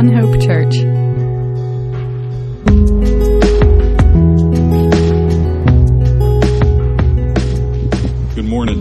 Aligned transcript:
One 0.00 0.14
Hope 0.14 0.40
Church. 0.40 0.76
Good 8.34 8.46
morning. 8.46 8.78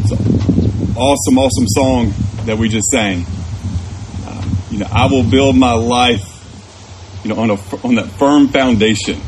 It's 0.00 0.10
an 0.10 0.96
awesome, 0.96 1.38
awesome 1.38 1.68
song 1.68 2.12
that 2.46 2.58
we 2.58 2.68
just 2.68 2.88
sang. 2.88 3.24
Um, 4.26 4.58
you 4.72 4.78
know, 4.78 4.88
I 4.90 5.06
will 5.06 5.22
build 5.22 5.56
my 5.56 5.74
life, 5.74 6.24
you 7.22 7.32
know, 7.32 7.40
on 7.40 7.50
a 7.50 7.86
on 7.86 7.94
that 7.94 8.08
firm 8.18 8.48
foundation. 8.48 9.20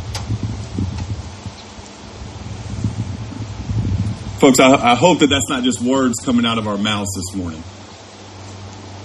Folks, 4.41 4.59
I, 4.59 4.73
I 4.73 4.95
hope 4.97 5.21
that 5.21 5.29
that's 5.29 5.49
not 5.49 5.63
just 5.63 5.81
words 5.81 6.19
coming 6.25 6.45
out 6.45 6.59
of 6.59 6.67
our 6.67 6.77
mouths 6.77 7.15
this 7.15 7.37
morning, 7.37 7.63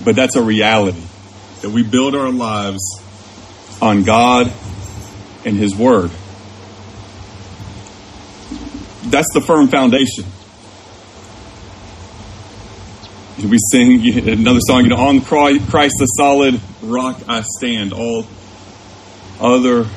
but 0.03 0.15
that's 0.15 0.35
a 0.35 0.41
reality 0.41 1.03
that 1.61 1.69
we 1.69 1.83
build 1.83 2.15
our 2.15 2.31
lives 2.31 2.81
on 3.81 4.03
God 4.03 4.51
and 5.45 5.55
His 5.55 5.75
Word. 5.75 6.11
That's 9.03 9.31
the 9.33 9.41
firm 9.41 9.67
foundation. 9.67 10.25
We 13.37 13.57
sing 13.71 14.29
another 14.29 14.59
song, 14.59 14.83
you 14.83 14.89
know, 14.89 14.97
on 14.97 15.21
Christ 15.21 15.95
the 15.97 16.05
solid 16.17 16.59
rock 16.83 17.19
I 17.27 17.41
stand. 17.41 17.91
All 17.91 18.27
other 19.39 19.87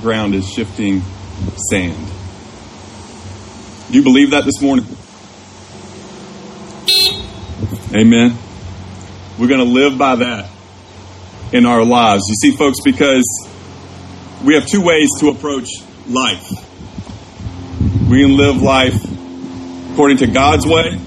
ground 0.00 0.34
is 0.34 0.48
shifting 0.48 1.02
sand. 1.70 1.96
Do 3.90 3.98
you 3.98 4.04
believe 4.04 4.30
that 4.30 4.44
this 4.44 4.62
morning? 4.62 4.86
Amen. 7.94 8.38
We're 9.38 9.48
going 9.48 9.64
to 9.66 9.72
live 9.72 9.96
by 9.96 10.16
that 10.16 10.50
in 11.52 11.66
our 11.66 11.84
lives. 11.84 12.22
You 12.28 12.34
see, 12.34 12.56
folks, 12.56 12.78
because 12.84 13.24
we 14.44 14.54
have 14.54 14.66
two 14.66 14.82
ways 14.82 15.08
to 15.20 15.28
approach 15.28 15.68
life. 16.08 16.48
We 18.08 18.22
can 18.22 18.36
live 18.36 18.60
life 18.60 18.94
according 19.92 20.18
to 20.18 20.26
God's 20.26 20.66
way 20.66 20.98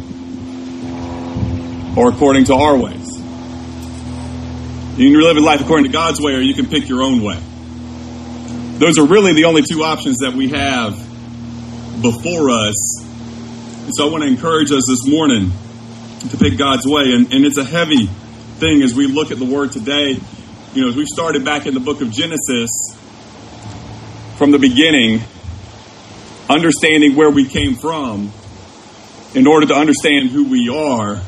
or 1.98 2.10
according 2.10 2.46
to 2.46 2.56
our 2.56 2.78
ways. 2.78 3.18
You 4.98 5.12
can 5.12 5.22
live 5.22 5.38
life 5.38 5.62
according 5.62 5.86
to 5.86 5.92
God's 5.92 6.22
way 6.22 6.34
or 6.34 6.40
you 6.40 6.54
can 6.54 6.68
pick 6.68 6.88
your 6.88 7.04
own 7.04 7.22
way. 7.22 7.40
Those 8.80 8.98
are 8.98 9.06
really 9.06 9.34
the 9.34 9.46
only 9.46 9.62
two 9.62 9.84
options 9.84 10.18
that 10.20 10.34
we 10.34 10.50
have 10.50 10.94
before 12.02 12.50
us. 12.50 12.76
So 13.92 14.08
I 14.08 14.12
want 14.12 14.24
to 14.24 14.30
encourage 14.30 14.72
us 14.72 14.84
this 14.88 15.08
morning 15.08 15.52
to 16.30 16.38
pick 16.38 16.58
God's 16.58 16.86
way. 16.86 17.14
And, 17.14 17.32
and 17.34 17.46
it's 17.46 17.58
a 17.58 17.64
heavy 17.64 18.08
thing 18.58 18.82
as 18.82 18.94
we 18.94 19.08
look 19.08 19.32
at 19.32 19.40
the 19.40 19.46
word 19.46 19.72
today. 19.72 20.18
You 20.74 20.82
know, 20.82 20.90
as 20.90 20.96
we 20.96 21.06
started 21.06 21.46
back 21.46 21.66
in 21.66 21.74
the 21.74 21.80
book 21.80 22.02
of 22.02 22.12
Genesis 22.12 22.70
from 24.38 24.52
the 24.52 24.60
beginning, 24.60 25.22
understanding 26.50 27.16
where 27.16 27.30
we 27.30 27.46
came 27.46 27.76
from 27.76 28.32
in 29.34 29.48
order 29.48 29.68
to 29.68 29.74
understand 29.74 30.30
who 30.30 30.50
we 30.50 30.70
are, 30.70 31.22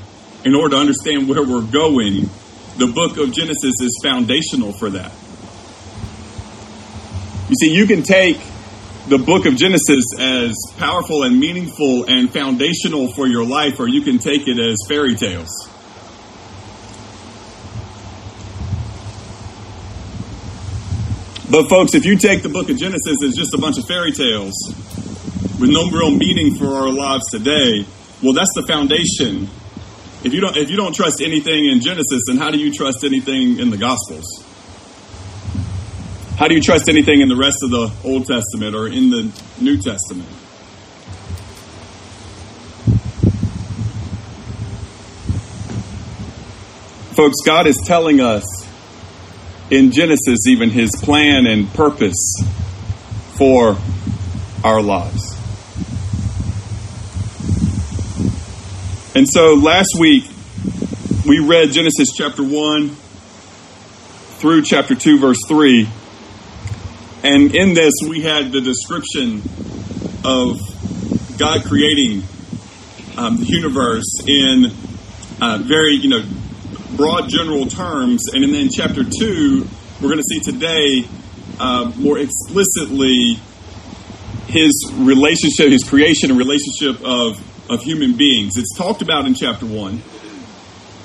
in 0.43 0.55
order 0.55 0.75
to 0.75 0.81
understand 0.81 1.27
where 1.27 1.43
we're 1.43 1.61
going, 1.61 2.29
the 2.77 2.87
book 2.87 3.17
of 3.17 3.33
Genesis 3.33 3.73
is 3.81 3.99
foundational 4.03 4.71
for 4.71 4.89
that. 4.91 5.11
You 7.49 7.55
see, 7.55 7.73
you 7.73 7.85
can 7.87 8.03
take 8.03 8.37
the 9.07 9.17
book 9.17 9.45
of 9.45 9.55
Genesis 9.55 10.03
as 10.19 10.53
powerful 10.77 11.23
and 11.23 11.39
meaningful 11.39 12.03
and 12.09 12.29
foundational 12.29 13.13
for 13.13 13.25
your 13.25 13.45
life, 13.45 13.79
or 13.79 13.87
you 13.87 14.01
can 14.01 14.17
take 14.17 14.47
it 14.47 14.59
as 14.59 14.75
fairy 14.89 15.15
tales. 15.15 15.47
But, 21.49 21.69
folks, 21.69 21.95
if 21.95 22.03
you 22.03 22.17
take 22.17 22.43
the 22.43 22.49
book 22.49 22.69
of 22.69 22.75
Genesis 22.77 23.23
as 23.23 23.33
just 23.33 23.53
a 23.53 23.57
bunch 23.57 23.77
of 23.77 23.85
fairy 23.87 24.11
tales 24.11 24.53
with 25.57 25.69
no 25.69 25.89
real 25.89 26.11
meaning 26.11 26.55
for 26.55 26.67
our 26.67 26.89
lives 26.89 27.31
today, 27.31 27.85
well, 28.21 28.33
that's 28.33 28.51
the 28.55 28.67
foundation. 28.67 29.47
If 30.25 30.33
you 30.33 30.41
don't, 30.41 30.57
if 30.57 30.69
you 30.69 30.75
don't 30.75 30.93
trust 30.93 31.21
anything 31.21 31.67
in 31.67 31.79
Genesis, 31.79 32.23
then 32.27 32.35
how 32.35 32.51
do 32.51 32.57
you 32.57 32.73
trust 32.73 33.05
anything 33.05 33.59
in 33.59 33.69
the 33.69 33.77
Gospels? 33.77 34.46
How 36.37 36.47
do 36.47 36.53
you 36.53 36.61
trust 36.61 36.87
anything 36.87 37.21
in 37.21 37.29
the 37.29 37.35
rest 37.35 37.63
of 37.63 37.71
the 37.71 37.91
Old 38.03 38.27
Testament 38.27 38.75
or 38.75 38.87
in 38.87 39.09
the 39.09 39.23
New 39.59 39.81
Testament? 39.81 40.29
Folks, 47.15 47.37
God 47.43 47.65
is 47.65 47.77
telling 47.77 48.21
us 48.21 48.45
in 49.71 49.91
Genesis 49.91 50.45
even 50.47 50.69
his 50.69 50.91
plan 51.01 51.47
and 51.47 51.67
purpose 51.73 52.35
for 53.35 53.75
our 54.63 54.79
lives. 54.79 55.35
And 59.15 59.27
so 59.27 59.55
last 59.55 59.95
week 59.99 60.25
we 61.25 61.39
read 61.39 61.71
Genesis 61.71 62.09
chapter 62.15 62.43
1 62.43 62.89
through 64.37 64.61
chapter 64.61 64.93
2, 64.93 65.17
verse 65.17 65.39
3. 65.47 65.89
And 67.27 67.53
in 67.53 67.73
this, 67.73 67.91
we 68.07 68.21
had 68.21 68.53
the 68.53 68.61
description 68.61 69.41
of 70.23 70.57
God 71.37 71.65
creating 71.65 72.23
um, 73.17 73.35
the 73.35 73.45
universe 73.45 74.05
in 74.25 74.71
uh, 75.41 75.57
very, 75.61 75.95
you 75.95 76.07
know, 76.07 76.23
broad 76.95 77.27
general 77.27 77.65
terms. 77.65 78.21
And 78.31 78.43
then 78.43 78.55
in 78.55 78.69
chapter 78.69 79.03
two, 79.03 79.67
we're 80.01 80.07
going 80.07 80.21
to 80.21 80.23
see 80.23 80.39
today 80.39 81.03
uh, 81.59 81.91
more 81.97 82.17
explicitly 82.17 83.41
his 84.47 84.71
relationship, 84.95 85.73
his 85.73 85.83
creation 85.83 86.29
and 86.31 86.39
relationship 86.39 87.03
of, 87.03 87.43
of 87.69 87.83
human 87.83 88.15
beings. 88.15 88.55
It's 88.55 88.73
talked 88.77 89.01
about 89.01 89.25
in 89.25 89.33
chapter 89.33 89.65
one, 89.65 90.01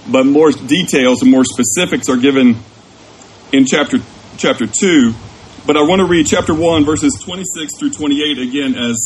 but 0.09 0.25
more 0.25 0.53
details 0.53 1.21
and 1.23 1.33
more 1.33 1.45
specifics 1.45 2.09
are 2.09 2.17
given 2.17 2.59
in 3.51 3.67
chapter 3.67 3.99
chapter 4.39 4.69
two. 4.69 5.15
But 5.65 5.77
I 5.77 5.83
want 5.83 6.01
to 6.01 6.07
read 6.07 6.27
chapter 6.27 6.53
1, 6.53 6.85
verses 6.85 7.17
26 7.23 7.79
through 7.79 7.91
28 7.91 8.39
again 8.39 8.75
as 8.75 8.99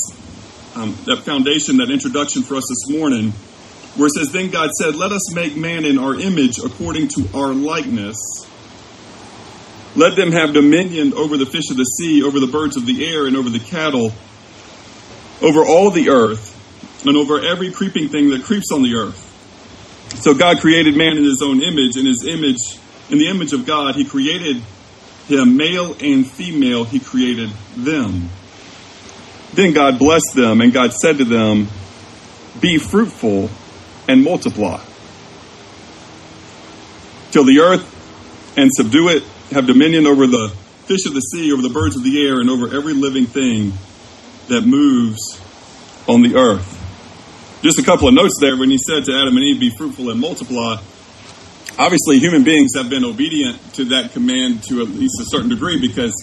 um, 0.74 0.96
that 1.04 1.18
foundation, 1.18 1.76
that 1.76 1.90
introduction 1.90 2.42
for 2.42 2.56
us 2.56 2.64
this 2.66 2.96
morning, 2.96 3.32
where 3.96 4.06
it 4.06 4.12
says, 4.12 4.32
Then 4.32 4.48
God 4.48 4.70
said, 4.70 4.94
Let 4.94 5.12
us 5.12 5.34
make 5.34 5.54
man 5.54 5.84
in 5.84 5.98
our 5.98 6.14
image 6.18 6.58
according 6.58 7.08
to 7.08 7.28
our 7.34 7.52
likeness. 7.52 8.16
Let 9.96 10.16
them 10.16 10.32
have 10.32 10.54
dominion 10.54 11.12
over 11.12 11.36
the 11.36 11.44
fish 11.44 11.70
of 11.70 11.76
the 11.76 11.84
sea, 11.84 12.22
over 12.22 12.40
the 12.40 12.46
birds 12.46 12.78
of 12.78 12.86
the 12.86 13.06
air, 13.06 13.26
and 13.26 13.36
over 13.36 13.50
the 13.50 13.60
cattle, 13.60 14.10
over 15.42 15.60
all 15.62 15.90
the 15.90 16.08
earth, 16.08 16.56
and 17.04 17.18
over 17.18 17.38
every 17.38 17.70
creeping 17.70 18.08
thing 18.08 18.30
that 18.30 18.44
creeps 18.44 18.72
on 18.72 18.82
the 18.82 18.94
earth. 18.94 19.20
So 20.22 20.32
God 20.32 20.60
created 20.60 20.96
man 20.96 21.18
in 21.18 21.24
his 21.24 21.42
own 21.44 21.62
image, 21.62 21.98
in 21.98 22.06
his 22.06 22.24
image, 22.26 22.78
in 23.10 23.18
the 23.18 23.28
image 23.28 23.52
of 23.52 23.66
God, 23.66 23.94
he 23.94 24.06
created 24.06 24.62
him, 25.28 25.56
male 25.56 25.96
and 26.00 26.26
female, 26.26 26.84
he 26.84 27.00
created 27.00 27.50
them. 27.76 28.28
Then 29.54 29.72
God 29.72 29.98
blessed 29.98 30.34
them, 30.34 30.60
and 30.60 30.72
God 30.72 30.92
said 30.92 31.18
to 31.18 31.24
them, 31.24 31.68
Be 32.60 32.78
fruitful 32.78 33.50
and 34.08 34.22
multiply. 34.22 34.82
Till 37.30 37.44
the 37.44 37.60
earth 37.60 38.54
and 38.56 38.70
subdue 38.72 39.08
it, 39.08 39.22
have 39.50 39.66
dominion 39.66 40.06
over 40.06 40.26
the 40.26 40.52
fish 40.84 41.06
of 41.06 41.14
the 41.14 41.20
sea, 41.20 41.52
over 41.52 41.62
the 41.62 41.70
birds 41.70 41.96
of 41.96 42.04
the 42.04 42.26
air, 42.26 42.40
and 42.40 42.50
over 42.50 42.74
every 42.74 42.92
living 42.94 43.26
thing 43.26 43.72
that 44.48 44.62
moves 44.62 45.40
on 46.06 46.22
the 46.22 46.36
earth. 46.36 46.72
Just 47.62 47.78
a 47.78 47.82
couple 47.82 48.08
of 48.08 48.14
notes 48.14 48.34
there 48.40 48.56
when 48.56 48.70
he 48.70 48.78
said 48.78 49.04
to 49.06 49.12
Adam 49.12 49.36
and 49.36 49.44
Eve, 49.44 49.58
Be 49.58 49.70
fruitful 49.70 50.10
and 50.10 50.20
multiply 50.20 50.76
obviously 51.78 52.18
human 52.18 52.44
beings 52.44 52.70
have 52.74 52.88
been 52.88 53.04
obedient 53.04 53.58
to 53.74 53.84
that 53.86 54.12
command 54.12 54.62
to 54.64 54.80
at 54.82 54.88
least 54.88 55.20
a 55.20 55.24
certain 55.26 55.48
degree 55.48 55.80
because 55.80 56.14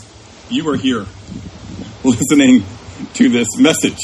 you 0.49 0.67
are 0.69 0.77
here 0.77 1.05
listening 2.03 2.63
to 3.13 3.29
this 3.29 3.47
message 3.57 3.99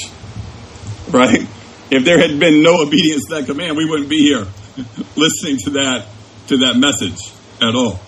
right? 1.12 1.48
If 1.92 2.06
there 2.06 2.19
had 2.19 2.40
been 2.40 2.62
no 2.62 2.84
obedience 2.84 3.25
to 3.30 3.36
that 3.36 3.46
command 3.46 3.78
we 3.78 3.86
wouldn't 3.86 4.10
be 4.10 4.19
here 4.19 4.46
listening 5.16 5.57
to 5.63 5.69
that 5.72 6.06
to 6.48 6.57
that 6.60 6.78
message 6.78 7.19
at 7.62 7.75
all. 7.75 8.00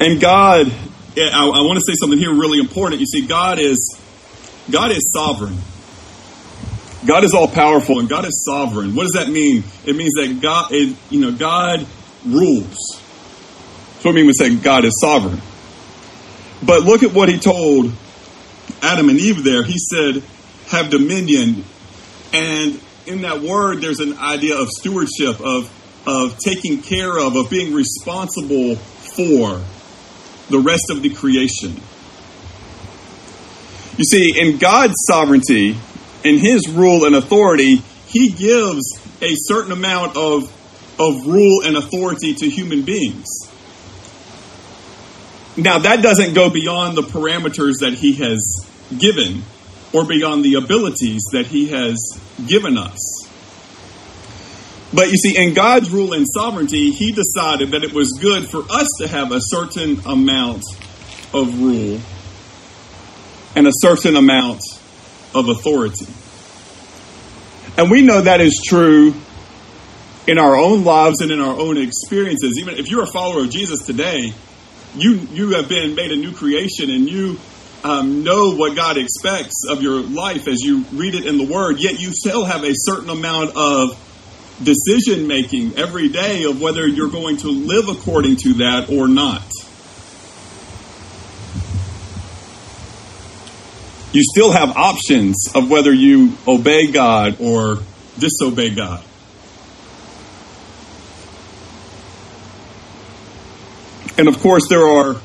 And 0.00 0.20
god 0.20 0.72
I, 1.18 1.46
I 1.46 1.60
want 1.62 1.78
to 1.78 1.84
say 1.86 1.96
something 1.98 2.18
here 2.18 2.32
really 2.32 2.58
important. 2.58 3.00
You 3.00 3.06
see 3.06 3.26
god 3.26 3.58
is 3.58 3.98
god 4.70 4.92
is 4.92 5.12
sovereign 5.14 5.56
God 7.04 7.24
is 7.24 7.34
all 7.34 7.48
powerful 7.48 8.00
and 8.00 8.08
God 8.08 8.24
is 8.24 8.44
sovereign. 8.44 8.94
What 8.94 9.02
does 9.02 9.12
that 9.12 9.28
mean? 9.28 9.64
It 9.84 9.96
means 9.96 10.12
that 10.14 10.38
God, 10.40 10.72
is, 10.72 10.96
you 11.10 11.20
know, 11.20 11.32
God 11.32 11.86
rules. 12.24 12.76
That's 13.94 14.04
what 14.04 14.12
I 14.12 14.14
mean 14.14 14.26
when 14.26 14.34
say 14.34 14.54
God 14.56 14.84
is 14.84 14.98
sovereign. 15.00 15.40
But 16.64 16.82
look 16.82 17.02
at 17.02 17.12
what 17.12 17.28
he 17.28 17.38
told 17.38 17.92
Adam 18.82 19.08
and 19.08 19.18
Eve 19.18 19.44
there. 19.44 19.62
He 19.62 19.76
said, 19.78 20.22
have 20.68 20.90
dominion. 20.90 21.64
And 22.32 22.80
in 23.06 23.22
that 23.22 23.40
word, 23.40 23.80
there's 23.80 24.00
an 24.00 24.18
idea 24.18 24.56
of 24.56 24.68
stewardship, 24.70 25.40
of 25.40 25.70
of 26.06 26.38
taking 26.38 26.82
care 26.82 27.18
of, 27.18 27.34
of 27.36 27.50
being 27.50 27.74
responsible 27.74 28.76
for 28.76 29.60
the 30.48 30.58
rest 30.58 30.84
of 30.90 31.02
the 31.02 31.10
creation. 31.10 31.80
You 33.96 34.04
see, 34.04 34.38
in 34.38 34.58
God's 34.58 34.94
sovereignty, 35.08 35.76
in 36.26 36.38
His 36.38 36.68
rule 36.68 37.04
and 37.04 37.14
authority, 37.14 37.76
He 38.06 38.28
gives 38.28 38.98
a 39.20 39.34
certain 39.34 39.72
amount 39.72 40.16
of, 40.16 40.44
of 40.98 41.26
rule 41.26 41.62
and 41.64 41.76
authority 41.76 42.34
to 42.34 42.48
human 42.48 42.82
beings. 42.82 43.26
Now, 45.56 45.78
that 45.78 46.02
doesn't 46.02 46.34
go 46.34 46.50
beyond 46.50 46.96
the 46.96 47.02
parameters 47.02 47.80
that 47.80 47.94
He 47.94 48.14
has 48.14 48.66
given 48.96 49.42
or 49.92 50.04
beyond 50.04 50.44
the 50.44 50.54
abilities 50.54 51.22
that 51.32 51.46
He 51.46 51.68
has 51.68 51.96
given 52.46 52.76
us. 52.76 53.26
But 54.92 55.08
you 55.08 55.16
see, 55.16 55.36
in 55.36 55.54
God's 55.54 55.90
rule 55.90 56.12
and 56.12 56.26
sovereignty, 56.28 56.90
He 56.90 57.12
decided 57.12 57.70
that 57.70 57.82
it 57.84 57.92
was 57.92 58.18
good 58.20 58.48
for 58.50 58.64
us 58.70 58.88
to 59.00 59.08
have 59.08 59.32
a 59.32 59.40
certain 59.40 60.00
amount 60.06 60.62
of 61.32 61.60
rule 61.60 62.00
and 63.54 63.66
a 63.66 63.72
certain 63.72 64.16
amount 64.16 64.60
of 65.34 65.48
authority. 65.48 66.06
And 67.78 67.90
we 67.90 68.00
know 68.00 68.22
that 68.22 68.40
is 68.40 68.62
true 68.66 69.14
in 70.26 70.38
our 70.38 70.56
own 70.56 70.82
lives 70.84 71.20
and 71.20 71.30
in 71.30 71.40
our 71.40 71.54
own 71.58 71.76
experiences. 71.76 72.58
Even 72.58 72.76
if 72.76 72.90
you're 72.90 73.04
a 73.04 73.12
follower 73.12 73.44
of 73.44 73.50
Jesus 73.50 73.84
today, 73.84 74.32
you 74.96 75.12
you 75.30 75.50
have 75.50 75.68
been 75.68 75.94
made 75.94 76.10
a 76.10 76.16
new 76.16 76.32
creation 76.32 76.90
and 76.90 77.08
you 77.08 77.38
um, 77.84 78.24
know 78.24 78.54
what 78.54 78.74
God 78.74 78.96
expects 78.96 79.64
of 79.68 79.82
your 79.82 80.00
life 80.00 80.48
as 80.48 80.60
you 80.62 80.84
read 80.92 81.14
it 81.14 81.26
in 81.26 81.38
the 81.38 81.44
Word. 81.44 81.76
Yet 81.78 82.00
you 82.00 82.12
still 82.12 82.44
have 82.44 82.64
a 82.64 82.72
certain 82.72 83.10
amount 83.10 83.56
of 83.56 84.02
decision 84.62 85.26
making 85.26 85.76
every 85.76 86.08
day 86.08 86.44
of 86.44 86.60
whether 86.60 86.86
you're 86.86 87.10
going 87.10 87.36
to 87.38 87.48
live 87.48 87.88
according 87.88 88.36
to 88.36 88.54
that 88.54 88.88
or 88.90 89.06
not. 89.06 89.44
You 94.16 94.22
still 94.22 94.50
have 94.50 94.78
options 94.78 95.36
of 95.54 95.68
whether 95.68 95.92
you 95.92 96.38
obey 96.48 96.90
God 96.90 97.38
or 97.38 97.80
disobey 98.18 98.74
God. 98.74 99.04
And 104.16 104.26
of 104.26 104.40
course, 104.40 104.70
there 104.70 104.86
are, 104.86 105.20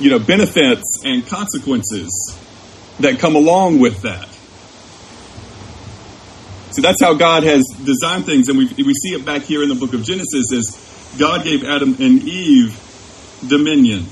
you 0.00 0.10
know, 0.10 0.18
benefits 0.18 1.02
and 1.04 1.24
consequences 1.24 2.36
that 2.98 3.20
come 3.20 3.36
along 3.36 3.78
with 3.78 4.02
that. 4.02 4.28
So 6.74 6.82
that's 6.82 7.00
how 7.00 7.14
God 7.14 7.44
has 7.44 7.62
designed 7.84 8.26
things, 8.26 8.48
and 8.48 8.58
we, 8.58 8.64
we 8.76 8.92
see 8.92 9.10
it 9.10 9.24
back 9.24 9.42
here 9.42 9.62
in 9.62 9.68
the 9.68 9.76
book 9.76 9.94
of 9.94 10.02
Genesis 10.02 10.50
is 10.50 11.14
God 11.16 11.44
gave 11.44 11.62
Adam 11.62 11.90
and 12.00 12.24
Eve 12.24 12.76
dominion. 13.46 14.06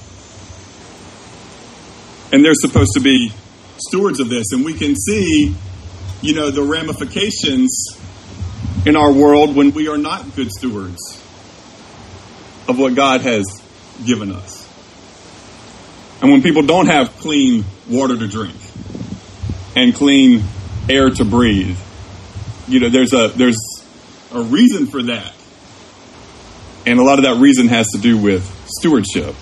And 2.33 2.45
they're 2.45 2.55
supposed 2.55 2.93
to 2.95 3.01
be 3.01 3.33
stewards 3.79 4.21
of 4.21 4.29
this. 4.29 4.53
And 4.53 4.65
we 4.65 4.75
can 4.75 4.95
see, 4.95 5.55
you 6.23 6.35
know, 6.35 6.51
the 6.51 6.63
ramifications 6.63 7.99
in 8.87 8.97
our 8.97 9.13
world 9.13 9.57
when 9.57 9.73
we 9.73 9.89
are 9.89 9.99
not 9.99 10.37
good 10.37 10.51
stewards 10.51 11.01
of 12.69 12.79
what 12.79 12.95
God 12.95 13.23
has 13.23 13.45
given 14.05 14.33
us. 14.33 14.67
And 16.23 16.31
when 16.31 16.43
people 16.43 16.63
don't 16.63 16.87
have 16.87 17.17
clean 17.19 17.65
water 17.89 18.17
to 18.17 18.29
drink 18.29 18.57
and 19.75 19.95
clean 19.95 20.45
air 20.89 21.11
to 21.11 21.25
breathe 21.25 21.79
you 22.71 22.79
know, 22.79 22.89
there's 22.89 23.13
a 23.13 23.29
there's 23.29 23.59
a 24.33 24.43
reason 24.43 24.87
for 24.87 25.03
that. 25.03 25.35
And 26.87 26.99
a 26.99 27.03
lot 27.03 27.19
of 27.19 27.25
that 27.25 27.41
reason 27.41 27.67
has 27.69 27.89
to 27.89 27.99
do 27.99 28.17
with 28.17 28.45
stewardship 28.79 29.35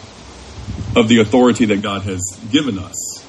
of 0.97 1.09
the 1.09 1.21
authority 1.21 1.67
that 1.67 1.83
God 1.83 2.03
has 2.03 2.21
given 2.51 2.79
us. 2.79 3.25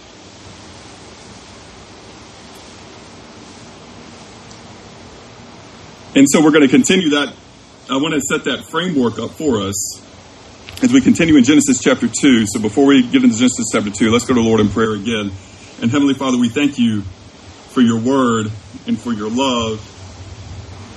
And 6.15 6.27
so 6.29 6.43
we're 6.43 6.51
going 6.51 6.63
to 6.63 6.67
continue 6.67 7.11
that. 7.11 7.33
I 7.89 7.97
want 7.97 8.13
to 8.13 8.21
set 8.21 8.45
that 8.45 8.65
framework 8.65 9.19
up 9.19 9.31
for 9.31 9.61
us 9.61 10.01
as 10.83 10.91
we 10.91 11.01
continue 11.01 11.37
in 11.37 11.43
Genesis 11.43 11.79
chapter 11.81 12.07
2. 12.07 12.45
So 12.47 12.59
before 12.59 12.85
we 12.85 13.03
get 13.03 13.23
into 13.23 13.37
Genesis 13.37 13.67
chapter 13.71 13.89
2, 13.89 14.11
let's 14.11 14.25
go 14.25 14.33
to 14.33 14.41
Lord 14.41 14.59
in 14.59 14.69
prayer 14.69 14.93
again. 14.93 15.31
And 15.81 15.91
Heavenly 15.91 16.15
Father, 16.15 16.37
we 16.37 16.49
thank 16.49 16.79
you 16.79 17.01
for 17.69 17.81
your 17.81 17.99
word 17.99 18.51
and 18.87 18.99
for 18.99 19.13
your 19.13 19.29
love 19.29 19.85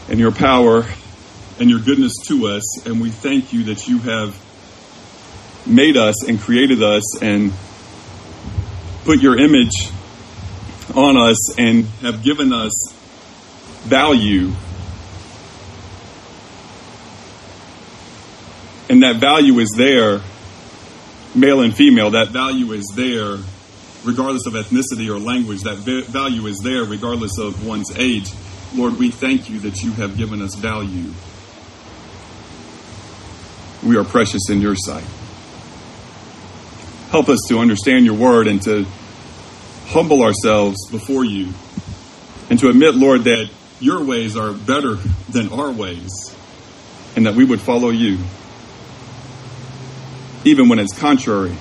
and 0.08 0.18
your 0.18 0.32
power 0.32 0.86
and 1.60 1.70
your 1.70 1.80
goodness 1.80 2.14
to 2.26 2.46
us. 2.48 2.86
And 2.86 3.00
we 3.00 3.10
thank 3.10 3.52
you 3.52 3.64
that 3.64 3.86
you 3.86 3.98
have 3.98 4.41
made 5.66 5.96
us 5.96 6.26
and 6.26 6.40
created 6.40 6.82
us 6.82 7.22
and 7.22 7.52
put 9.04 9.20
your 9.20 9.38
image 9.38 9.90
on 10.94 11.16
us 11.16 11.58
and 11.58 11.84
have 12.02 12.22
given 12.22 12.52
us 12.52 12.72
value. 13.82 14.52
And 18.88 19.02
that 19.02 19.16
value 19.16 19.58
is 19.58 19.70
there, 19.76 20.20
male 21.34 21.62
and 21.62 21.74
female, 21.74 22.10
that 22.10 22.28
value 22.28 22.72
is 22.72 22.92
there 22.94 23.38
regardless 24.04 24.46
of 24.46 24.54
ethnicity 24.54 25.08
or 25.08 25.18
language. 25.18 25.62
That 25.62 25.78
value 25.78 26.46
is 26.46 26.58
there 26.58 26.84
regardless 26.84 27.38
of 27.38 27.66
one's 27.66 27.96
age. 27.96 28.30
Lord, 28.74 28.98
we 28.98 29.10
thank 29.10 29.48
you 29.48 29.60
that 29.60 29.82
you 29.82 29.92
have 29.92 30.16
given 30.16 30.42
us 30.42 30.54
value. 30.54 31.12
We 33.82 33.96
are 33.96 34.04
precious 34.04 34.48
in 34.50 34.60
your 34.60 34.76
sight. 34.76 35.04
Help 37.12 37.28
us 37.28 37.40
to 37.46 37.58
understand 37.58 38.06
your 38.06 38.14
word 38.14 38.46
and 38.46 38.62
to 38.62 38.86
humble 39.88 40.22
ourselves 40.22 40.78
before 40.90 41.26
you 41.26 41.52
and 42.48 42.58
to 42.58 42.70
admit, 42.70 42.94
Lord, 42.94 43.24
that 43.24 43.50
your 43.80 44.02
ways 44.02 44.34
are 44.34 44.54
better 44.54 44.94
than 45.28 45.52
our 45.52 45.70
ways 45.70 46.34
and 47.14 47.26
that 47.26 47.34
we 47.34 47.44
would 47.44 47.60
follow 47.60 47.90
you 47.90 48.16
even 50.46 50.70
when 50.70 50.78
it's 50.78 50.98
contrary 50.98 51.54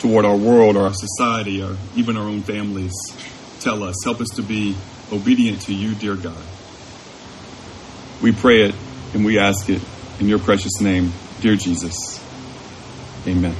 toward 0.00 0.24
our 0.24 0.36
world 0.36 0.76
or 0.76 0.82
our 0.82 0.94
society 0.94 1.62
or 1.62 1.76
even 1.94 2.16
our 2.16 2.26
own 2.26 2.42
families 2.42 2.92
tell 3.60 3.84
us. 3.84 3.94
Help 4.02 4.20
us 4.20 4.30
to 4.34 4.42
be 4.42 4.74
obedient 5.12 5.60
to 5.62 5.74
you, 5.74 5.94
dear 5.94 6.16
God. 6.16 6.42
We 8.20 8.32
pray 8.32 8.62
it 8.62 8.74
and 9.14 9.24
we 9.24 9.38
ask 9.38 9.70
it 9.70 9.80
in 10.18 10.26
your 10.26 10.40
precious 10.40 10.80
name, 10.80 11.12
dear 11.40 11.54
Jesus. 11.54 12.20
Amen. 13.28 13.54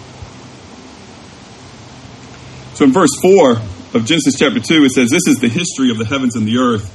So 2.77 2.85
in 2.85 2.93
verse 2.93 3.17
4 3.23 3.53
of 3.95 4.05
Genesis 4.05 4.35
chapter 4.39 4.61
2, 4.61 4.85
it 4.85 4.91
says, 4.91 5.09
This 5.09 5.27
is 5.27 5.39
the 5.41 5.49
history 5.49 5.91
of 5.91 5.97
the 5.97 6.05
heavens 6.05 6.37
and 6.37 6.47
the 6.47 6.59
earth 6.59 6.87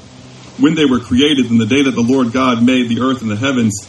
when 0.59 0.75
they 0.75 0.85
were 0.85 0.99
created, 0.99 1.47
in 1.47 1.57
the 1.57 1.65
day 1.65 1.81
that 1.81 1.95
the 1.95 2.05
Lord 2.05 2.31
God 2.31 2.63
made 2.63 2.87
the 2.87 3.01
earth 3.01 3.23
and 3.23 3.31
the 3.31 3.35
heavens, 3.35 3.81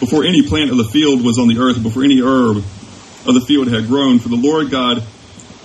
before 0.00 0.24
any 0.24 0.42
plant 0.42 0.72
of 0.72 0.76
the 0.76 0.90
field 0.90 1.24
was 1.24 1.38
on 1.38 1.46
the 1.46 1.58
earth, 1.58 1.80
before 1.80 2.02
any 2.02 2.20
herb 2.20 2.56
of 2.56 3.34
the 3.34 3.44
field 3.46 3.68
had 3.68 3.86
grown. 3.86 4.18
For 4.18 4.28
the 4.28 4.34
Lord 4.34 4.72
God 4.72 5.04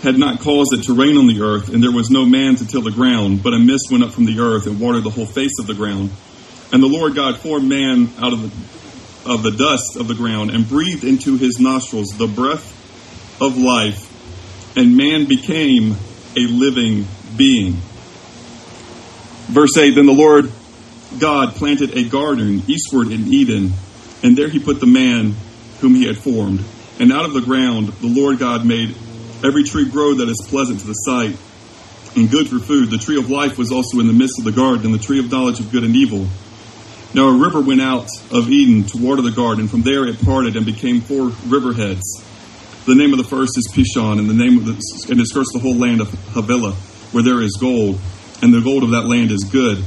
had 0.03 0.19
not 0.19 0.41
caused 0.41 0.71
it 0.71 0.83
to 0.83 0.93
rain 0.93 1.17
on 1.17 1.25
the 1.25 1.41
earth, 1.41 1.73
and 1.73 1.81
there 1.81 1.91
was 1.91 2.11
no 2.11 2.25
man 2.27 2.57
to 2.57 2.67
till 2.67 2.83
the 2.83 2.91
ground, 2.91 3.41
but 3.41 3.55
a 3.55 3.57
mist 3.57 3.89
went 3.89 4.03
up 4.03 4.11
from 4.11 4.25
the 4.25 4.37
earth 4.37 4.67
and 4.67 4.79
watered 4.79 5.03
the 5.03 5.09
whole 5.09 5.25
face 5.25 5.57
of 5.57 5.65
the 5.65 5.73
ground. 5.73 6.11
And 6.71 6.83
the 6.83 6.93
Lord 6.93 7.15
God 7.15 7.39
formed 7.39 7.67
man 7.67 8.07
out 8.21 8.33
of 8.33 8.43
the, 8.43 9.33
of 9.33 9.41
the 9.41 9.49
dust 9.49 9.97
of 9.97 10.07
the 10.07 10.13
ground 10.13 10.51
and 10.51 10.69
breathed 10.69 11.03
into 11.03 11.37
his 11.37 11.59
nostrils 11.59 12.09
the 12.19 12.27
breath 12.27 12.69
of 13.41 13.57
life, 13.57 14.10
and 14.75 14.95
man 14.95 15.25
became 15.25 15.95
a 16.35 16.47
living 16.47 17.05
being. 17.35 17.73
Verse 19.47 19.77
8 19.77 19.95
Then 19.95 20.05
the 20.05 20.13
Lord 20.13 20.51
God 21.19 21.55
planted 21.55 21.97
a 21.97 22.07
garden 22.07 22.63
eastward 22.67 23.11
in 23.11 23.33
Eden, 23.33 23.71
and 24.23 24.37
there 24.37 24.49
he 24.49 24.59
put 24.59 24.79
the 24.79 24.87
man 24.87 25.35
whom 25.79 25.95
he 25.95 26.05
had 26.05 26.17
formed. 26.17 26.63
And 26.99 27.11
out 27.11 27.25
of 27.25 27.33
the 27.33 27.41
ground 27.41 27.87
the 27.87 28.07
Lord 28.07 28.39
God 28.39 28.65
made 28.65 28.95
Every 29.43 29.63
tree 29.63 29.89
grow 29.89 30.13
that 30.13 30.29
is 30.29 30.39
pleasant 30.47 30.81
to 30.81 30.87
the 30.87 30.93
sight 30.93 31.35
and 32.15 32.29
good 32.29 32.47
for 32.47 32.59
food. 32.59 32.91
The 32.91 32.99
tree 32.99 33.17
of 33.17 33.31
life 33.31 33.57
was 33.57 33.71
also 33.71 33.99
in 33.99 34.05
the 34.05 34.13
midst 34.13 34.37
of 34.37 34.45
the 34.45 34.51
garden, 34.51 34.85
and 34.85 34.93
the 34.93 35.03
tree 35.03 35.17
of 35.17 35.31
knowledge 35.31 35.59
of 35.59 35.71
good 35.71 35.83
and 35.83 35.95
evil. 35.95 36.27
Now 37.15 37.27
a 37.27 37.33
river 37.33 37.59
went 37.59 37.81
out 37.81 38.07
of 38.31 38.51
Eden 38.51 38.83
to 38.89 38.97
water 38.97 39.23
the 39.23 39.31
garden. 39.31 39.67
From 39.67 39.81
there 39.81 40.05
it 40.05 40.23
parted 40.23 40.55
and 40.55 40.65
became 40.65 41.01
four 41.01 41.29
riverheads. 41.47 42.03
The 42.85 42.95
name 42.95 43.13
of 43.13 43.19
the 43.19 43.23
first 43.23 43.51
is 43.57 43.71
Pishon, 43.71 44.17
and 44.17 44.27
the 44.27 44.33
name 44.33 44.57
of 44.57 44.65
the 44.65 44.71
and 45.11 45.21
it 45.21 45.27
skirts 45.27 45.53
the 45.53 45.59
whole 45.59 45.75
land 45.75 46.01
of 46.01 46.09
Havilah, 46.33 46.73
where 47.11 47.23
there 47.23 47.39
is 47.39 47.55
gold, 47.59 47.99
and 48.41 48.51
the 48.51 48.59
gold 48.59 48.83
of 48.83 48.89
that 48.91 49.05
land 49.05 49.29
is 49.29 49.43
good. 49.43 49.77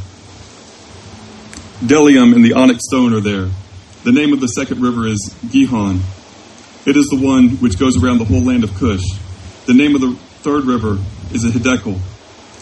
Bdellium 1.80 2.36
and 2.36 2.44
the 2.44 2.52
onyx 2.52 2.84
stone 2.86 3.12
are 3.12 3.20
there. 3.20 3.50
The 4.04 4.12
name 4.12 4.32
of 4.32 4.40
the 4.40 4.46
second 4.46 4.80
river 4.80 5.08
is 5.08 5.34
Gihon. 5.50 6.02
It 6.86 6.96
is 6.96 7.06
the 7.06 7.18
one 7.20 7.56
which 7.56 7.80
goes 7.80 8.00
around 8.00 8.18
the 8.18 8.26
whole 8.26 8.42
land 8.42 8.62
of 8.62 8.72
Cush. 8.76 9.02
The 9.66 9.74
name 9.74 9.96
of 9.96 10.00
the 10.00 10.14
third 10.42 10.64
river 10.64 10.98
is 11.32 11.44
a 11.44 11.48
Hiddekel. 11.48 11.98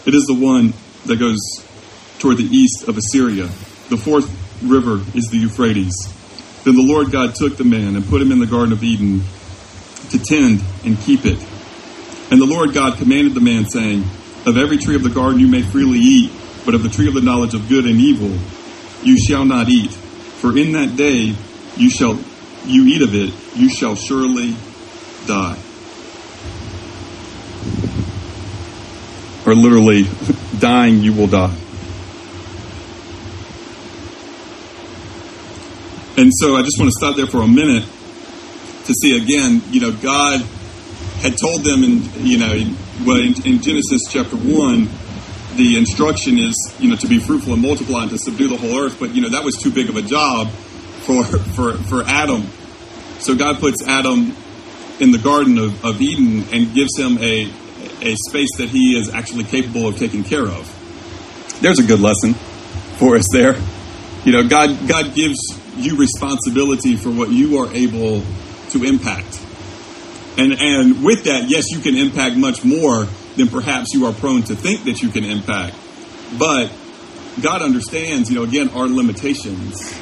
It 0.07 0.15
is 0.15 0.25
the 0.25 0.33
one 0.33 0.73
that 1.05 1.19
goes 1.19 1.37
toward 2.17 2.37
the 2.37 2.45
east 2.45 2.87
of 2.87 2.97
Assyria. 2.97 3.45
The 3.89 3.97
fourth 3.97 4.33
river 4.63 5.01
is 5.15 5.27
the 5.29 5.37
Euphrates. 5.37 5.93
Then 6.63 6.75
the 6.75 6.81
Lord 6.81 7.11
God 7.11 7.35
took 7.35 7.57
the 7.57 7.65
man 7.65 7.95
and 7.95 8.03
put 8.07 8.19
him 8.19 8.31
in 8.31 8.39
the 8.39 8.47
Garden 8.47 8.71
of 8.71 8.83
Eden 8.83 9.21
to 10.13 10.19
tend 10.19 10.61
and 10.85 10.97
keep 10.99 11.25
it. 11.25 11.39
And 12.31 12.39
the 12.39 12.45
Lord 12.45 12.73
God 12.73 12.97
commanded 12.97 13.33
the 13.33 13.41
man, 13.41 13.65
saying, 13.65 14.03
Of 14.45 14.57
every 14.57 14.77
tree 14.77 14.95
of 14.95 15.03
the 15.03 15.09
garden 15.09 15.39
you 15.39 15.47
may 15.47 15.63
freely 15.63 15.97
eat, 15.97 16.31
but 16.65 16.75
of 16.75 16.83
the 16.83 16.89
tree 16.89 17.07
of 17.07 17.15
the 17.15 17.21
knowledge 17.21 17.55
of 17.55 17.67
good 17.67 17.85
and 17.85 17.99
evil 17.99 18.31
you 19.03 19.17
shall 19.17 19.43
not 19.43 19.69
eat. 19.69 19.91
For 19.91 20.55
in 20.57 20.73
that 20.73 20.95
day 20.95 21.35
you 21.75 21.89
shall 21.89 22.19
you 22.65 22.85
eat 22.85 23.01
of 23.01 23.13
it, 23.13 23.33
you 23.55 23.69
shall 23.69 23.95
surely 23.95 24.55
die. 25.25 25.57
Or 29.45 29.55
literally, 29.55 30.05
dying 30.59 31.01
you 31.01 31.13
will 31.13 31.27
die. 31.27 31.57
And 36.15 36.31
so 36.35 36.55
I 36.55 36.61
just 36.61 36.77
want 36.77 36.91
to 36.91 36.97
stop 36.97 37.15
there 37.15 37.25
for 37.25 37.41
a 37.41 37.47
minute 37.47 37.83
to 38.85 38.93
see 38.93 39.17
again, 39.17 39.61
you 39.69 39.79
know, 39.79 39.91
God 39.91 40.41
had 41.21 41.37
told 41.37 41.63
them 41.63 41.83
in, 41.83 42.03
you 42.17 42.37
know, 42.37 42.53
well, 43.05 43.17
in, 43.17 43.33
in 43.45 43.61
Genesis 43.61 44.01
chapter 44.09 44.35
1, 44.35 44.89
the 45.55 45.77
instruction 45.77 46.37
is, 46.37 46.75
you 46.79 46.89
know, 46.89 46.95
to 46.97 47.07
be 47.07 47.19
fruitful 47.19 47.53
and 47.53 47.61
multiply 47.61 48.03
and 48.03 48.11
to 48.11 48.17
subdue 48.17 48.49
the 48.49 48.57
whole 48.57 48.79
earth. 48.79 48.99
But, 48.99 49.15
you 49.15 49.21
know, 49.21 49.29
that 49.29 49.43
was 49.43 49.55
too 49.55 49.71
big 49.71 49.89
of 49.89 49.95
a 49.95 50.01
job 50.01 50.49
for, 50.49 51.23
for, 51.23 51.73
for 51.73 52.03
Adam. 52.03 52.43
So 53.19 53.35
God 53.35 53.59
puts 53.59 53.87
Adam 53.87 54.35
in 54.99 55.11
the 55.11 55.17
Garden 55.17 55.57
of, 55.57 55.85
of 55.85 56.01
Eden 56.01 56.43
and 56.53 56.73
gives 56.73 56.97
him 56.97 57.17
a, 57.19 57.49
a 58.01 58.15
space 58.27 58.49
that 58.57 58.69
he 58.69 58.97
is 58.97 59.09
actually 59.13 59.43
capable 59.43 59.87
of 59.87 59.97
taking 59.97 60.23
care 60.23 60.45
of. 60.45 61.59
There's 61.61 61.79
a 61.79 61.83
good 61.83 61.99
lesson 61.99 62.33
for 62.97 63.15
us 63.15 63.25
there. 63.31 63.55
You 64.25 64.33
know, 64.33 64.47
God, 64.47 64.87
God 64.87 65.13
gives 65.15 65.37
you 65.77 65.95
responsibility 65.97 66.95
for 66.95 67.09
what 67.09 67.29
you 67.29 67.59
are 67.59 67.73
able 67.73 68.23
to 68.73 68.83
impact. 68.83 69.39
And, 70.37 70.53
and 70.53 71.03
with 71.03 71.25
that, 71.25 71.49
yes, 71.49 71.71
you 71.71 71.79
can 71.79 71.95
impact 71.95 72.35
much 72.35 72.65
more 72.65 73.05
than 73.37 73.47
perhaps 73.47 73.93
you 73.93 74.05
are 74.05 74.13
prone 74.13 74.43
to 74.43 74.55
think 74.55 74.83
that 74.85 75.01
you 75.01 75.09
can 75.09 75.23
impact. 75.23 75.75
But 76.37 76.71
God 77.41 77.61
understands, 77.61 78.29
you 78.29 78.35
know, 78.35 78.43
again, 78.43 78.69
our 78.69 78.87
limitations. 78.87 79.93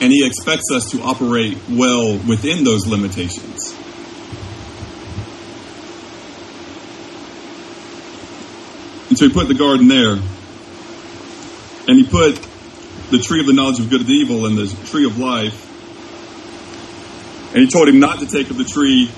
And 0.00 0.12
He 0.12 0.26
expects 0.26 0.70
us 0.72 0.90
to 0.90 1.02
operate 1.02 1.56
well 1.70 2.18
within 2.28 2.64
those 2.64 2.86
limitations. 2.86 3.74
And 9.08 9.18
so 9.18 9.28
He 9.28 9.32
put 9.32 9.48
the 9.48 9.54
garden 9.54 9.88
there. 9.88 10.18
And 11.86 11.98
He 11.98 12.04
put 12.04 12.34
the 13.10 13.18
tree 13.18 13.40
of 13.40 13.46
the 13.46 13.52
knowledge 13.52 13.78
of 13.78 13.90
good 13.90 14.00
and 14.00 14.10
evil 14.10 14.46
and 14.46 14.58
the 14.58 14.66
tree 14.86 15.06
of 15.06 15.18
life. 15.18 15.63
And 17.54 17.62
he 17.62 17.68
told 17.68 17.88
him 17.88 18.00
not 18.00 18.18
to 18.18 18.26
take 18.26 18.50
of 18.50 18.56
the 18.56 18.64
tree 18.64 19.08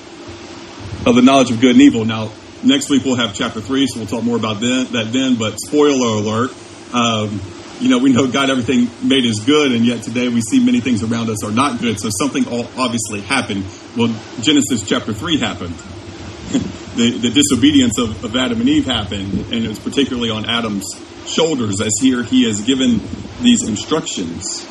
of 1.07 1.15
the 1.15 1.23
knowledge 1.23 1.51
of 1.51 1.59
good 1.59 1.73
and 1.73 1.81
evil. 1.81 2.05
Now, 2.05 2.31
next 2.63 2.91
week 2.91 3.03
we'll 3.03 3.17
have 3.17 3.35
chapter 3.35 3.63
three, 3.63 3.87
so 3.87 4.01
we'll 4.01 4.09
talk 4.09 4.23
more 4.23 4.37
about 4.37 4.61
then, 4.61 4.93
that 4.93 5.11
then. 5.11 5.37
But 5.37 5.59
spoiler 5.59 6.19
alert, 6.19 6.51
um, 6.93 7.41
you 7.81 7.89
know, 7.89 7.97
we 7.97 8.13
know 8.13 8.31
God 8.31 8.51
everything 8.51 8.91
made 9.03 9.25
is 9.25 9.41
good, 9.41 9.73
and 9.73 9.87
yet 9.87 10.03
today 10.03 10.29
we 10.29 10.43
see 10.43 10.63
many 10.63 10.81
things 10.81 11.03
around 11.03 11.31
us 11.31 11.45
are 11.45 11.51
not 11.51 11.81
good. 11.81 11.99
So 11.99 12.11
something 12.11 12.47
obviously 12.47 13.23
happened. 13.23 13.65
Well, 13.97 14.15
Genesis 14.43 14.83
chapter 14.87 15.15
three 15.15 15.39
happened. 15.39 15.75
the, 16.97 17.19
the 17.19 17.31
disobedience 17.31 17.99
of, 17.99 18.23
of 18.23 18.37
Adam 18.37 18.61
and 18.61 18.69
Eve 18.69 18.85
happened, 18.85 19.33
and 19.33 19.65
it 19.65 19.69
was 19.69 19.79
particularly 19.79 20.29
on 20.29 20.45
Adam's 20.45 20.87
shoulders 21.27 21.81
as 21.81 21.93
here 22.03 22.23
he 22.23 22.45
has 22.45 22.61
given 22.61 23.01
these 23.41 23.67
instructions. 23.67 24.67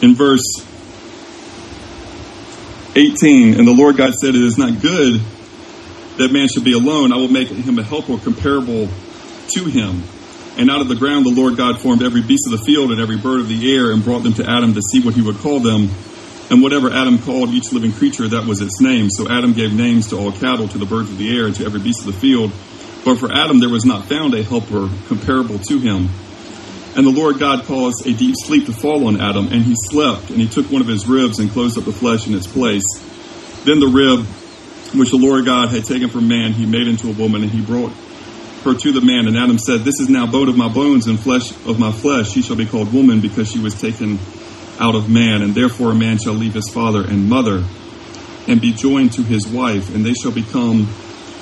In 0.00 0.14
verse 0.14 0.44
18, 2.94 3.58
and 3.58 3.66
the 3.66 3.74
Lord 3.74 3.96
God 3.96 4.14
said, 4.14 4.34
It 4.34 4.42
is 4.42 4.58
not 4.58 4.80
good 4.80 5.20
that 6.18 6.32
man 6.32 6.48
should 6.48 6.64
be 6.64 6.72
alone. 6.72 7.12
I 7.12 7.16
will 7.16 7.28
make 7.28 7.48
him 7.48 7.78
a 7.78 7.82
helper 7.82 8.18
comparable 8.18 8.88
to 9.54 9.64
him. 9.64 10.02
And 10.58 10.70
out 10.70 10.80
of 10.80 10.88
the 10.88 10.96
ground 10.96 11.24
the 11.24 11.34
Lord 11.34 11.56
God 11.56 11.80
formed 11.80 12.02
every 12.02 12.22
beast 12.22 12.46
of 12.46 12.52
the 12.52 12.64
field 12.64 12.90
and 12.90 13.00
every 13.00 13.16
bird 13.16 13.40
of 13.40 13.48
the 13.48 13.74
air 13.74 13.92
and 13.92 14.02
brought 14.02 14.24
them 14.24 14.34
to 14.34 14.44
Adam 14.44 14.74
to 14.74 14.82
see 14.82 15.00
what 15.00 15.14
he 15.14 15.22
would 15.22 15.36
call 15.36 15.60
them. 15.60 15.88
And 16.50 16.62
whatever 16.62 16.90
Adam 16.90 17.18
called 17.18 17.50
each 17.50 17.72
living 17.72 17.92
creature, 17.92 18.26
that 18.26 18.46
was 18.46 18.60
its 18.60 18.80
name. 18.80 19.10
So 19.10 19.28
Adam 19.30 19.52
gave 19.52 19.72
names 19.72 20.08
to 20.08 20.16
all 20.16 20.32
cattle, 20.32 20.66
to 20.68 20.78
the 20.78 20.86
birds 20.86 21.10
of 21.10 21.18
the 21.18 21.36
air, 21.36 21.46
and 21.46 21.54
to 21.56 21.64
every 21.64 21.80
beast 21.80 22.00
of 22.00 22.06
the 22.06 22.18
field. 22.18 22.50
But 23.04 23.18
for 23.18 23.30
Adam 23.30 23.60
there 23.60 23.68
was 23.68 23.84
not 23.84 24.06
found 24.06 24.34
a 24.34 24.42
helper 24.42 24.88
comparable 25.06 25.58
to 25.58 25.78
him. 25.78 26.08
And 26.98 27.06
the 27.06 27.12
Lord 27.12 27.38
God 27.38 27.64
caused 27.64 28.04
a 28.08 28.12
deep 28.12 28.34
sleep 28.36 28.66
to 28.66 28.72
fall 28.72 29.06
on 29.06 29.20
Adam, 29.20 29.52
and 29.52 29.62
he 29.62 29.76
slept, 29.76 30.30
and 30.30 30.40
he 30.40 30.48
took 30.48 30.66
one 30.66 30.82
of 30.82 30.88
his 30.88 31.06
ribs 31.06 31.38
and 31.38 31.48
closed 31.48 31.78
up 31.78 31.84
the 31.84 31.92
flesh 31.92 32.26
in 32.26 32.34
its 32.34 32.48
place. 32.48 32.82
Then 33.62 33.78
the 33.78 33.86
rib 33.86 34.26
which 34.98 35.10
the 35.10 35.16
Lord 35.16 35.44
God 35.44 35.68
had 35.68 35.84
taken 35.84 36.08
from 36.08 36.26
man, 36.26 36.54
he 36.54 36.66
made 36.66 36.88
into 36.88 37.08
a 37.08 37.12
woman, 37.12 37.44
and 37.44 37.52
he 37.52 37.60
brought 37.60 37.92
her 38.64 38.74
to 38.74 38.90
the 38.90 39.00
man. 39.00 39.28
And 39.28 39.38
Adam 39.38 39.58
said, 39.58 39.82
This 39.82 40.00
is 40.00 40.08
now 40.08 40.26
bone 40.26 40.48
of 40.48 40.56
my 40.56 40.68
bones 40.68 41.06
and 41.06 41.20
flesh 41.20 41.52
of 41.68 41.78
my 41.78 41.92
flesh. 41.92 42.32
She 42.32 42.42
shall 42.42 42.56
be 42.56 42.66
called 42.66 42.92
woman 42.92 43.20
because 43.20 43.48
she 43.48 43.60
was 43.60 43.80
taken 43.80 44.18
out 44.80 44.96
of 44.96 45.08
man, 45.08 45.42
and 45.42 45.54
therefore 45.54 45.92
a 45.92 45.94
man 45.94 46.18
shall 46.18 46.34
leave 46.34 46.54
his 46.54 46.68
father 46.68 47.04
and 47.06 47.28
mother 47.28 47.62
and 48.48 48.60
be 48.60 48.72
joined 48.72 49.12
to 49.12 49.22
his 49.22 49.46
wife, 49.46 49.94
and 49.94 50.04
they 50.04 50.14
shall 50.14 50.32
become 50.32 50.86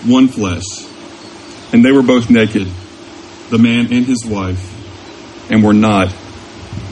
one 0.05 0.29
flesh. 0.29 0.85
And 1.73 1.83
they 1.83 1.93
were 1.93 2.03
both 2.03 2.29
naked, 2.29 2.69
the 3.49 3.59
man 3.59 3.91
and 3.91 4.05
his 4.05 4.23
wife, 4.27 4.76
and 5.51 5.63
were 5.63 5.73
not 5.73 6.15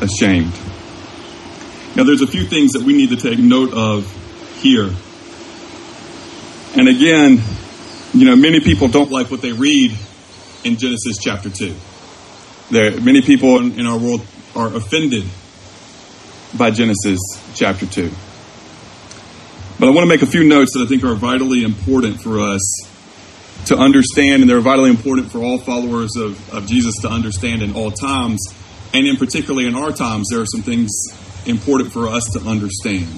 ashamed. 0.01 0.53
Now, 1.97 2.03
there's 2.05 2.23
a 2.23 2.27
few 2.27 2.45
things 2.45 2.73
that 2.73 2.83
we 2.83 2.97
need 2.97 3.11
to 3.11 3.17
take 3.17 3.39
note 3.39 3.73
of 3.73 4.11
here. 4.61 4.91
And 6.77 6.89
again, 6.89 7.41
you 8.13 8.25
know, 8.25 8.37
many 8.37 8.61
people 8.61 8.89
don't 8.89 9.11
like 9.11 9.31
what 9.31 9.43
they 9.43 9.53
read 9.53 9.97
in 10.65 10.77
Genesis 10.77 11.19
chapter 11.21 11.51
2. 11.51 11.75
There, 12.71 13.01
many 13.01 13.23
people 13.23 13.59
in, 13.59 13.79
in 13.79 13.87
our 13.87 13.99
world 13.99 14.27
are 14.57 14.75
offended 14.75 15.25
by 16.57 16.71
Genesis 16.71 17.21
chapter 17.55 17.87
2. 17.87 18.11
But 19.79 19.89
I 19.89 19.91
want 19.91 20.05
to 20.05 20.07
make 20.07 20.23
a 20.23 20.27
few 20.27 20.45
notes 20.45 20.73
that 20.75 20.85
I 20.85 20.87
think 20.87 21.05
are 21.05 21.15
vitally 21.15 21.65
important 21.65 22.21
for 22.21 22.41
us 22.41 22.63
to 23.67 23.77
understand, 23.77 24.43
and 24.43 24.51
they're 24.51 24.61
vitally 24.61 24.91
important 24.91 25.31
for 25.31 25.39
all 25.39 25.59
followers 25.59 26.17
of, 26.17 26.53
of 26.53 26.67
Jesus 26.67 26.95
to 27.03 27.09
understand 27.09 27.63
in 27.63 27.75
all 27.75 27.91
times. 27.91 28.41
And 28.93 29.07
in 29.07 29.17
particularly 29.17 29.67
in 29.67 29.75
our 29.75 29.91
times, 29.91 30.29
there 30.31 30.41
are 30.41 30.47
some 30.47 30.63
things 30.63 30.91
important 31.47 31.93
for 31.93 32.09
us 32.09 32.25
to 32.33 32.41
understand. 32.41 33.09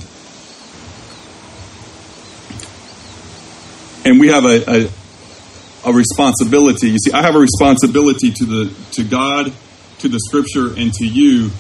And 4.04 4.20
we 4.20 4.28
have 4.28 4.44
a, 4.44 4.62
a, 4.70 5.90
a 5.90 5.92
responsibility. 5.92 6.90
You 6.90 6.98
see, 6.98 7.12
I 7.12 7.22
have 7.22 7.34
a 7.34 7.40
responsibility 7.40 8.30
to 8.30 8.44
the 8.44 8.74
to 8.92 9.04
God, 9.04 9.52
to 9.98 10.08
the 10.08 10.20
Scripture, 10.20 10.68
and 10.78 10.92
to 10.94 11.06
you 11.06 11.50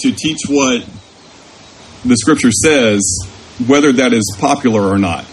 to 0.00 0.10
teach 0.10 0.40
what 0.48 0.84
the 2.04 2.16
Scripture 2.16 2.50
says, 2.50 3.00
whether 3.66 3.92
that 3.92 4.12
is 4.12 4.36
popular 4.40 4.82
or 4.82 4.98
not, 4.98 5.24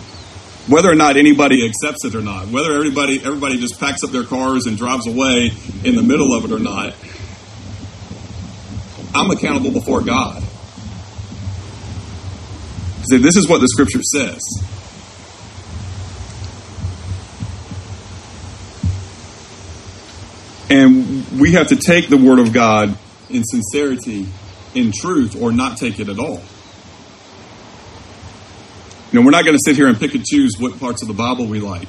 whether 0.68 0.92
or 0.92 0.96
not 0.96 1.18
anybody 1.18 1.66
accepts 1.66 2.04
it 2.06 2.16
or 2.16 2.22
not, 2.22 2.48
whether 2.48 2.74
everybody 2.74 3.22
everybody 3.24 3.58
just 3.58 3.80
packs 3.80 4.04
up 4.04 4.12
their 4.12 4.24
cars 4.24 4.66
and 4.66 4.78
drives 4.78 5.08
away 5.08 5.52
in 5.84 5.96
the 5.96 6.04
middle 6.04 6.34
of 6.34 6.46
it 6.46 6.52
or 6.52 6.60
not. 6.60 6.94
I'm 9.16 9.32
accountable 9.32 9.72
before 9.72 10.02
God. 10.02 10.44
See, 13.10 13.18
this 13.18 13.38
is 13.38 13.48
what 13.48 13.62
the 13.62 13.68
Scripture 13.70 14.04
says. 14.04 14.42
And 20.70 21.40
we 21.40 21.54
have 21.54 21.70
to 21.70 21.78
take 21.78 22.10
the 22.10 22.18
Word 22.18 22.40
of 22.40 22.52
God 22.52 22.98
in 23.30 23.44
sincerity 23.46 24.28
in 24.76 24.92
truth 24.92 25.42
or 25.42 25.54
not 25.54 25.78
take 25.78 26.00
it 26.00 26.10
at 26.10 26.20
all. 26.20 26.42
You 29.18 29.24
know, 29.24 29.26
we're 29.26 29.32
not 29.32 29.46
going 29.46 29.58
to 29.58 29.64
sit 29.66 29.76
here 29.76 29.88
and 29.88 30.00
pick 30.00 30.14
and 30.14 30.24
choose 30.24 30.60
what 30.60 30.80
parts 30.80 31.02
of 31.02 31.08
the 31.08 31.14
Bible 31.16 31.48
we 31.48 31.60
like. 31.60 31.88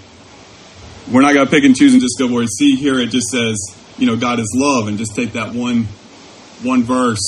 We're 1.13 1.21
not 1.21 1.35
going 1.35 1.45
to 1.45 1.51
pick 1.51 1.63
and 1.63 1.77
choose 1.77 1.93
and 1.93 2.01
just 2.01 2.19
go, 2.19 2.27
well, 2.27 2.47
see 2.47 2.75
here 2.75 2.99
it 2.99 3.11
just 3.11 3.29
says, 3.29 3.59
you 3.99 4.07
know, 4.07 4.17
God 4.17 4.41
is 4.41 4.51
love, 4.57 4.89
and 4.89 4.97
just 4.97 5.15
take 5.15 5.35
that 5.35 5.53
one 5.53 5.85
one 6.63 6.85
verse 6.85 7.21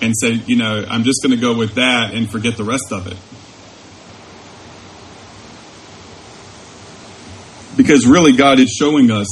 and 0.00 0.14
say, 0.16 0.34
you 0.46 0.54
know, 0.54 0.84
I'm 0.88 1.02
just 1.02 1.20
going 1.20 1.34
to 1.34 1.40
go 1.40 1.52
with 1.52 1.74
that 1.74 2.14
and 2.14 2.30
forget 2.30 2.56
the 2.56 2.62
rest 2.62 2.92
of 2.92 3.08
it. 3.08 3.16
Because 7.76 8.06
really, 8.06 8.36
God 8.36 8.60
is 8.60 8.70
showing 8.70 9.10
us 9.10 9.26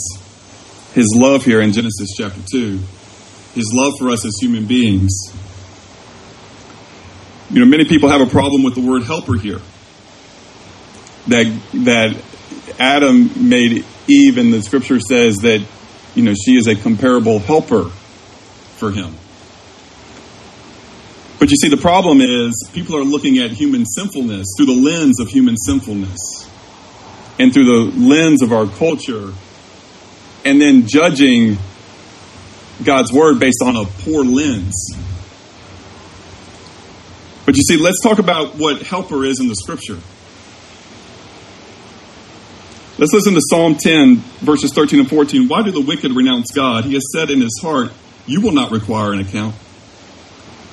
His 0.95 1.15
love 1.15 1.45
here 1.45 1.61
in 1.61 1.73
Genesis 1.73 2.09
chapter 2.19 2.41
2, 2.51 2.81
His 3.55 3.73
love 3.73 3.93
for 4.01 4.11
us 4.11 4.25
as 4.25 4.37
human 4.41 4.67
beings. 4.67 5.13
You 7.51 7.61
know, 7.61 7.67
many 7.67 7.85
people 7.85 8.09
have 8.09 8.21
a 8.21 8.27
problem 8.27 8.65
with 8.65 8.75
the 8.75 8.81
word 8.81 9.05
helper 9.05 9.35
here. 9.35 9.61
That 11.29 11.47
that 11.85 12.17
Adam 12.79 13.49
made 13.49 13.85
Eve, 14.09 14.39
and 14.39 14.53
the 14.53 14.63
scripture 14.63 15.01
says 15.01 15.37
that 15.39 15.65
you 16.15 16.23
know, 16.23 16.35
she 16.35 16.57
is 16.57 16.67
a 16.67 16.75
comparable 16.75 17.39
helper 17.39 17.85
for 17.85 18.91
him. 18.91 19.15
But 21.39 21.51
you 21.51 21.57
see, 21.57 21.69
the 21.69 21.81
problem 21.81 22.21
is 22.21 22.69
people 22.73 22.97
are 22.97 23.05
looking 23.05 23.39
at 23.39 23.51
human 23.51 23.85
sinfulness 23.85 24.47
through 24.57 24.67
the 24.67 24.73
lens 24.73 25.19
of 25.21 25.29
human 25.29 25.57
sinfulness 25.57 26.49
and 27.39 27.53
through 27.53 27.65
the 27.65 27.99
lens 27.99 28.43
of 28.43 28.53
our 28.53 28.67
culture, 28.67 29.33
and 30.45 30.61
then 30.61 30.87
judging 30.87 31.57
God's 32.85 33.13
word 33.13 33.41
based 33.41 33.63
on 33.65 33.75
a 33.75 33.85
poor 33.85 34.23
lens. 34.25 34.75
But 37.45 37.57
you 37.57 37.63
see, 37.63 37.77
let's 37.77 38.01
talk 38.03 38.19
about 38.19 38.57
what 38.57 38.83
helper 38.83 39.25
is 39.25 39.41
in 39.41 39.49
the 39.49 39.57
scripture. 39.57 39.99
Let's 43.03 43.15
listen 43.15 43.35
to 43.35 43.41
Psalm 43.43 43.75
10, 43.75 44.19
verses 44.43 44.73
13 44.73 45.01
and 45.01 45.11
14. 45.11 45.49
Why 45.49 45.65
do 45.65 45.73
the 45.73 45.81
wicked 45.81 46.13
renounce 46.13 46.53
God? 46.53 46.85
He 46.85 46.95
has 46.95 47.03
said 47.13 47.31
in 47.31 47.41
his 47.41 47.59
heart, 47.61 47.91
You 48.27 48.41
will 48.41 48.53
not 48.53 48.71
require 48.71 49.13
an 49.13 49.19
account. 49.19 49.57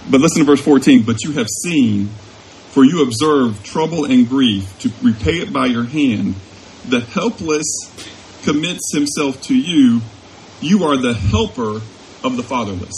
But 0.07 0.21
listen 0.21 0.37
to 0.37 0.45
verse 0.45 0.61
14. 0.61 1.01
But 1.01 1.23
you 1.23 1.31
have 1.31 1.47
seen, 1.63 2.09
for 2.69 2.85
you 2.85 3.01
observe 3.01 3.63
trouble 3.63 4.05
and 4.05 4.29
grief 4.29 4.77
to 4.81 4.91
repay 5.01 5.39
it 5.39 5.51
by 5.51 5.65
your 5.65 5.85
hand. 5.85 6.35
The 6.87 6.99
helpless 6.99 7.65
commits 8.43 8.93
himself 8.93 9.41
to 9.47 9.57
you. 9.57 10.01
You 10.61 10.83
are 10.83 10.97
the 10.97 11.15
helper 11.15 11.81
of 12.23 12.37
the 12.37 12.43
fatherless. 12.43 12.93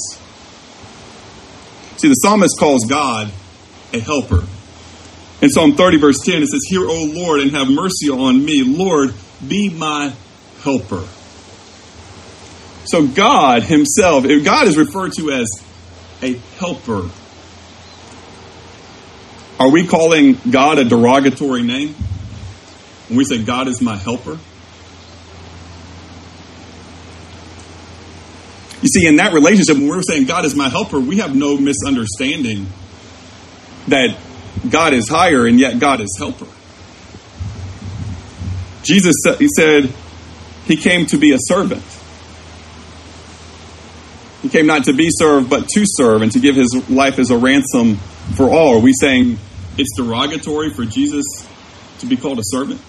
See, 1.95 2.09
the 2.09 2.15
psalmist 2.15 2.59
calls 2.59 2.83
God 2.83 3.31
a 3.93 3.99
helper. 4.01 4.43
In 5.41 5.49
Psalm 5.49 5.71
30, 5.71 5.97
verse 5.97 6.19
10, 6.23 6.43
it 6.43 6.49
says, 6.49 6.61
Hear, 6.67 6.81
O 6.81 7.03
Lord, 7.05 7.39
and 7.39 7.49
have 7.51 7.67
mercy 7.67 8.09
on 8.11 8.45
me. 8.45 8.61
Lord, 8.63 9.11
be 9.47 9.69
my 9.69 10.13
helper. 10.63 11.07
So 12.85 13.07
God 13.07 13.63
himself, 13.63 14.25
if 14.25 14.43
God 14.43 14.67
is 14.67 14.77
referred 14.77 15.13
to 15.13 15.31
as 15.31 15.49
a 16.21 16.33
helper. 16.57 17.09
Are 19.59 19.69
we 19.69 19.85
calling 19.85 20.37
God 20.49 20.79
a 20.79 20.83
derogatory 20.83 21.63
name? 21.63 21.93
When 23.07 23.17
we 23.17 23.25
say 23.25 23.43
God 23.43 23.67
is 23.67 23.81
my 23.81 23.95
helper? 23.95 24.39
You 28.81 28.87
see, 28.87 29.07
in 29.07 29.17
that 29.17 29.33
relationship, 29.33 29.77
when 29.77 29.87
we're 29.87 30.01
saying 30.01 30.25
God 30.25 30.45
is 30.45 30.55
my 30.55 30.69
helper, 30.69 30.99
we 30.99 31.17
have 31.17 31.35
no 31.35 31.57
misunderstanding 31.57 32.65
that 33.87 34.17
God 34.69 34.93
is 34.93 35.07
higher 35.07 35.45
and 35.45 35.59
yet 35.59 35.79
God 35.79 36.01
is 36.01 36.15
helper. 36.17 36.47
Jesus 38.83 39.15
he 39.37 39.47
said 39.55 39.91
he 40.65 40.77
came 40.77 41.05
to 41.07 41.17
be 41.17 41.33
a 41.33 41.37
servant. 41.39 41.83
He 44.41 44.49
came 44.49 44.65
not 44.65 44.85
to 44.85 44.93
be 44.93 45.09
served, 45.11 45.49
but 45.49 45.67
to 45.69 45.83
serve 45.85 46.23
and 46.23 46.31
to 46.31 46.39
give 46.39 46.55
his 46.55 46.89
life 46.89 47.19
as 47.19 47.29
a 47.29 47.37
ransom 47.37 47.95
for 48.35 48.49
all. 48.49 48.77
Are 48.77 48.81
we 48.81 48.93
saying 48.99 49.37
it's 49.77 49.95
derogatory 49.95 50.71
for 50.71 50.83
Jesus 50.85 51.25
to 51.99 52.07
be 52.07 52.17
called 52.17 52.39
a 52.39 52.43
servant? 52.45 52.81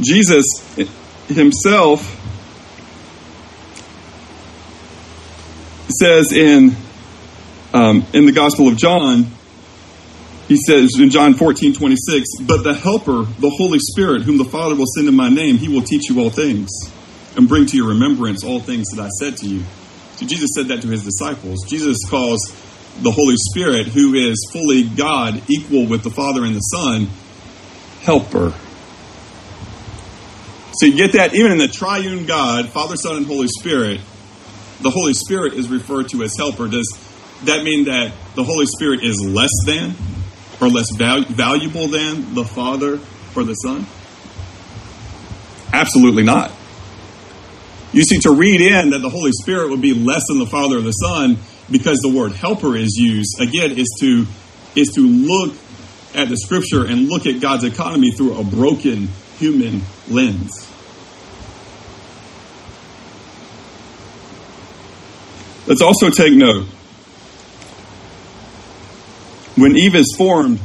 Jesus 0.00 0.44
himself 1.28 2.14
says 5.88 6.32
in 6.32 6.76
um, 7.72 8.04
in 8.12 8.26
the 8.26 8.32
Gospel 8.32 8.68
of 8.68 8.76
John, 8.76 9.26
he 10.48 10.56
says 10.56 10.98
in 10.98 11.10
John 11.10 11.34
14, 11.34 11.74
26, 11.74 12.26
But 12.40 12.62
the 12.64 12.72
Helper, 12.72 13.24
the 13.38 13.50
Holy 13.50 13.78
Spirit, 13.78 14.22
whom 14.22 14.38
the 14.38 14.46
Father 14.46 14.74
will 14.74 14.86
send 14.86 15.06
in 15.06 15.14
my 15.14 15.28
name, 15.28 15.58
he 15.58 15.68
will 15.68 15.82
teach 15.82 16.08
you 16.08 16.20
all 16.20 16.30
things 16.30 16.70
and 17.36 17.46
bring 17.46 17.66
to 17.66 17.76
your 17.76 17.88
remembrance 17.88 18.42
all 18.42 18.58
things 18.58 18.88
that 18.88 19.02
I 19.02 19.08
said 19.20 19.36
to 19.38 19.46
you. 19.46 19.62
So 20.16 20.26
Jesus 20.26 20.48
said 20.56 20.68
that 20.68 20.80
to 20.82 20.88
his 20.88 21.04
disciples. 21.04 21.64
Jesus 21.68 21.98
calls 22.08 22.40
the 23.02 23.10
Holy 23.10 23.36
Spirit, 23.50 23.88
who 23.88 24.14
is 24.14 24.48
fully 24.50 24.88
God, 24.88 25.42
equal 25.50 25.86
with 25.86 26.02
the 26.02 26.10
Father 26.10 26.44
and 26.44 26.56
the 26.56 26.60
Son, 26.60 27.08
helper. 28.00 28.54
So 30.80 30.86
you 30.86 30.96
get 30.96 31.12
that 31.12 31.34
even 31.34 31.52
in 31.52 31.58
the 31.58 31.68
triune 31.68 32.24
God, 32.24 32.70
Father, 32.70 32.96
Son, 32.96 33.18
and 33.18 33.26
Holy 33.26 33.48
Spirit, 33.48 34.00
the 34.80 34.90
Holy 34.90 35.12
Spirit 35.12 35.54
is 35.54 35.68
referred 35.68 36.08
to 36.10 36.22
as 36.22 36.34
helper. 36.38 36.68
Does 36.68 36.88
that 37.44 37.64
mean 37.64 37.84
that 37.84 38.12
the 38.34 38.44
Holy 38.44 38.66
Spirit 38.66 39.04
is 39.04 39.20
less 39.20 39.52
than? 39.66 39.94
Or 40.60 40.68
less 40.68 40.86
val- 40.96 41.24
valuable 41.24 41.88
than 41.88 42.34
the 42.34 42.44
Father 42.44 43.00
or 43.36 43.44
the 43.44 43.54
Son? 43.54 43.86
Absolutely 45.72 46.22
not. 46.22 46.50
You 47.92 48.02
see, 48.02 48.18
to 48.20 48.32
read 48.32 48.60
in 48.60 48.90
that 48.90 48.98
the 48.98 49.08
Holy 49.08 49.32
Spirit 49.32 49.70
would 49.70 49.80
be 49.80 49.94
less 49.94 50.22
than 50.28 50.38
the 50.38 50.46
Father 50.46 50.78
or 50.78 50.82
the 50.82 50.92
Son 50.92 51.38
because 51.70 51.98
the 51.98 52.12
word 52.14 52.32
helper 52.32 52.76
is 52.76 52.96
used, 52.96 53.40
again, 53.40 53.72
is 53.78 53.88
to 54.00 54.26
is 54.74 54.88
to 54.88 55.00
look 55.00 55.54
at 56.14 56.28
the 56.28 56.36
scripture 56.36 56.84
and 56.84 57.08
look 57.08 57.26
at 57.26 57.40
God's 57.40 57.64
economy 57.64 58.10
through 58.10 58.38
a 58.38 58.44
broken 58.44 59.08
human 59.38 59.82
lens. 60.08 60.70
Let's 65.66 65.82
also 65.82 66.10
take 66.10 66.32
note 66.32 66.66
when 69.60 69.76
Eve 69.76 69.94
is 69.94 70.14
formed, 70.16 70.60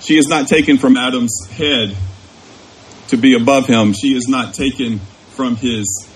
she 0.00 0.16
is 0.16 0.28
not 0.28 0.48
taken 0.48 0.78
from 0.78 0.96
Adam's 0.96 1.46
head 1.50 1.96
to 3.08 3.16
be 3.16 3.34
above 3.34 3.66
him. 3.66 3.92
She 3.92 4.14
is 4.14 4.26
not 4.28 4.54
taken 4.54 5.00
from 5.30 5.56
his 5.56 6.08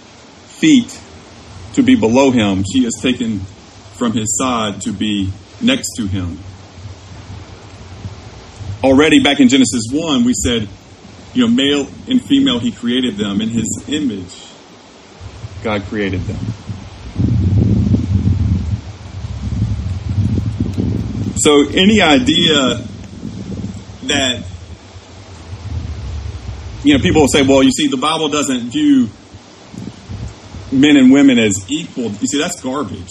feet 0.47 1.01
to 1.75 1.83
be 1.83 1.97
below 1.97 2.31
him. 2.31 2.65
She 2.73 2.85
is 2.85 2.99
taken 3.01 3.41
from 3.97 4.13
his 4.13 4.37
side 4.37 4.81
to 4.83 4.93
be 4.93 5.33
next 5.61 5.91
to 5.97 6.07
him. 6.07 6.39
Already 8.83 9.23
back 9.23 9.41
in 9.41 9.49
Genesis 9.49 9.85
1, 9.93 10.25
we 10.25 10.35
said, 10.35 10.69
you 11.35 11.47
know, 11.47 11.55
male 11.55 11.89
and 12.09 12.23
female, 12.23 12.59
he 12.59 12.73
created 12.73 13.17
them 13.17 13.41
in 13.41 13.49
his 13.49 13.85
image. 13.89 14.49
God 15.63 15.83
created 15.85 16.23
them. 16.23 16.45
So, 21.43 21.67
any 21.71 22.01
idea 22.01 22.87
that, 24.05 24.45
you 26.85 26.97
know, 26.97 27.03
people 27.03 27.23
will 27.23 27.29
say, 27.29 27.43
well, 27.43 27.65
you 27.65 27.73
see, 27.73 27.89
the 27.89 27.97
Bible 27.97 28.29
doesn't 28.29 28.71
view 28.71 29.09
men 30.71 30.97
and 30.97 31.13
women 31.13 31.41
as 31.41 31.69
equal. 31.69 32.13
You 32.13 32.29
see, 32.29 32.39
that's 32.39 32.61
garbage. 32.61 33.11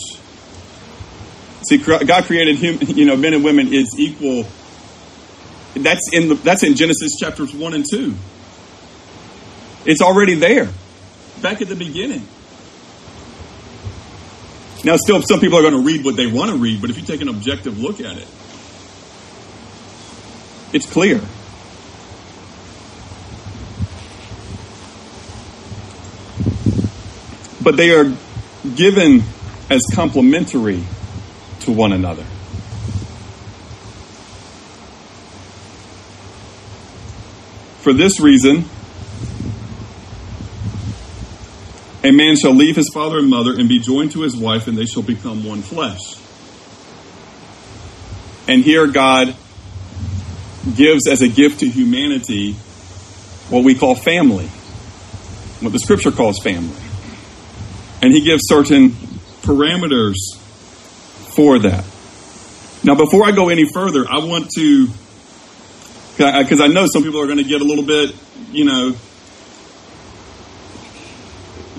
See, 1.68 1.78
God 1.80 2.24
created 2.24 2.56
him, 2.56 2.78
you 2.96 3.06
know, 3.06 3.18
men 3.18 3.34
and 3.34 3.44
women 3.44 3.74
is 3.74 3.94
equal. 4.00 4.46
That's 5.76 6.14
in 6.14 6.30
the, 6.30 6.36
that's 6.36 6.64
in 6.64 6.76
Genesis 6.76 7.18
chapters 7.20 7.54
one 7.54 7.74
and 7.74 7.84
two. 7.90 8.16
It's 9.86 10.02
already 10.02 10.36
there, 10.36 10.70
back 11.42 11.62
at 11.62 11.68
the 11.68 11.76
beginning. 11.76 12.26
Now, 14.84 14.96
still, 14.98 15.22
some 15.22 15.40
people 15.40 15.60
are 15.60 15.62
going 15.62 15.76
to 15.76 15.82
read 15.82 16.04
what 16.04 16.16
they 16.16 16.26
want 16.26 16.52
to 16.52 16.58
read, 16.58 16.82
but 16.82 16.90
if 16.90 16.98
you 16.98 17.04
take 17.04 17.22
an 17.22 17.30
objective 17.30 17.80
look 17.80 18.02
at 18.02 18.18
it, 18.18 18.28
it's 20.74 20.90
clear. 20.92 21.22
But 27.64 27.78
they 27.78 27.92
are 27.92 28.12
given 28.76 29.22
as 29.70 29.82
complementary 29.94 30.84
to 31.62 31.72
one 31.72 31.94
another. 31.94 32.24
For 37.82 37.94
this 37.94 38.20
reason, 38.20 38.66
A 42.04 42.12
man 42.12 42.36
shall 42.36 42.54
leave 42.54 42.76
his 42.76 42.90
father 42.94 43.20
and 43.20 43.30
mother 43.30 43.52
and 43.52 43.70
be 43.70 43.80
joined 43.80 44.12
to 44.14 44.22
his 44.22 44.36
wife, 44.36 44.68
and 44.68 44.78
they 44.78 44.86
shall 44.86 45.04
become 45.04 45.44
one 45.46 45.62
flesh. 45.62 46.00
And 48.48 48.64
here 48.64 48.88
God 48.88 49.36
gives 50.76 51.08
as 51.08 51.22
a 51.22 51.28
gift 51.28 51.60
to 51.60 51.70
humanity 51.70 52.54
what 53.50 53.64
we 53.64 53.76
call 53.76 53.96
family, 53.96 54.48
what 55.60 55.74
the 55.74 55.80
scripture 55.80 56.12
calls 56.12 56.42
family. 56.44 56.76
And 58.02 58.14
he 58.14 58.22
gives 58.22 58.42
certain 58.46 58.90
parameters 59.44 60.16
for 61.36 61.60
that. 61.60 61.86
Now, 62.84 62.96
before 62.96 63.26
I 63.26 63.32
go 63.32 63.50
any 63.50 63.66
further, 63.72 64.06
I 64.10 64.20
want 64.26 64.50
to, 64.56 64.88
because 66.18 66.62
I 66.62 66.68
know 66.68 66.88
some 66.92 67.04
people 67.04 67.22
are 67.22 67.28
going 67.28 67.38
to 67.38 67.44
get 67.44 67.62
a 67.62 67.64
little 67.64 67.86
bit, 67.86 68.16
you 68.52 68.66
know, 68.66 68.96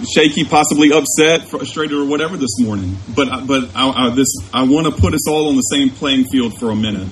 shaky, 0.04 0.44
possibly 0.44 0.92
upset, 0.92 1.48
frustrated, 1.48 1.98
or 1.98 2.04
whatever 2.04 2.36
this 2.36 2.58
morning. 2.58 2.96
But 3.14 3.46
but 3.46 3.70
I, 3.74 4.08
I 4.08 4.10
this 4.10 4.28
I 4.52 4.64
want 4.64 4.86
to 4.86 5.00
put 5.00 5.14
us 5.14 5.28
all 5.28 5.48
on 5.48 5.56
the 5.56 5.62
same 5.62 5.90
playing 5.90 6.24
field 6.24 6.58
for 6.58 6.70
a 6.70 6.76
minute. 6.76 7.08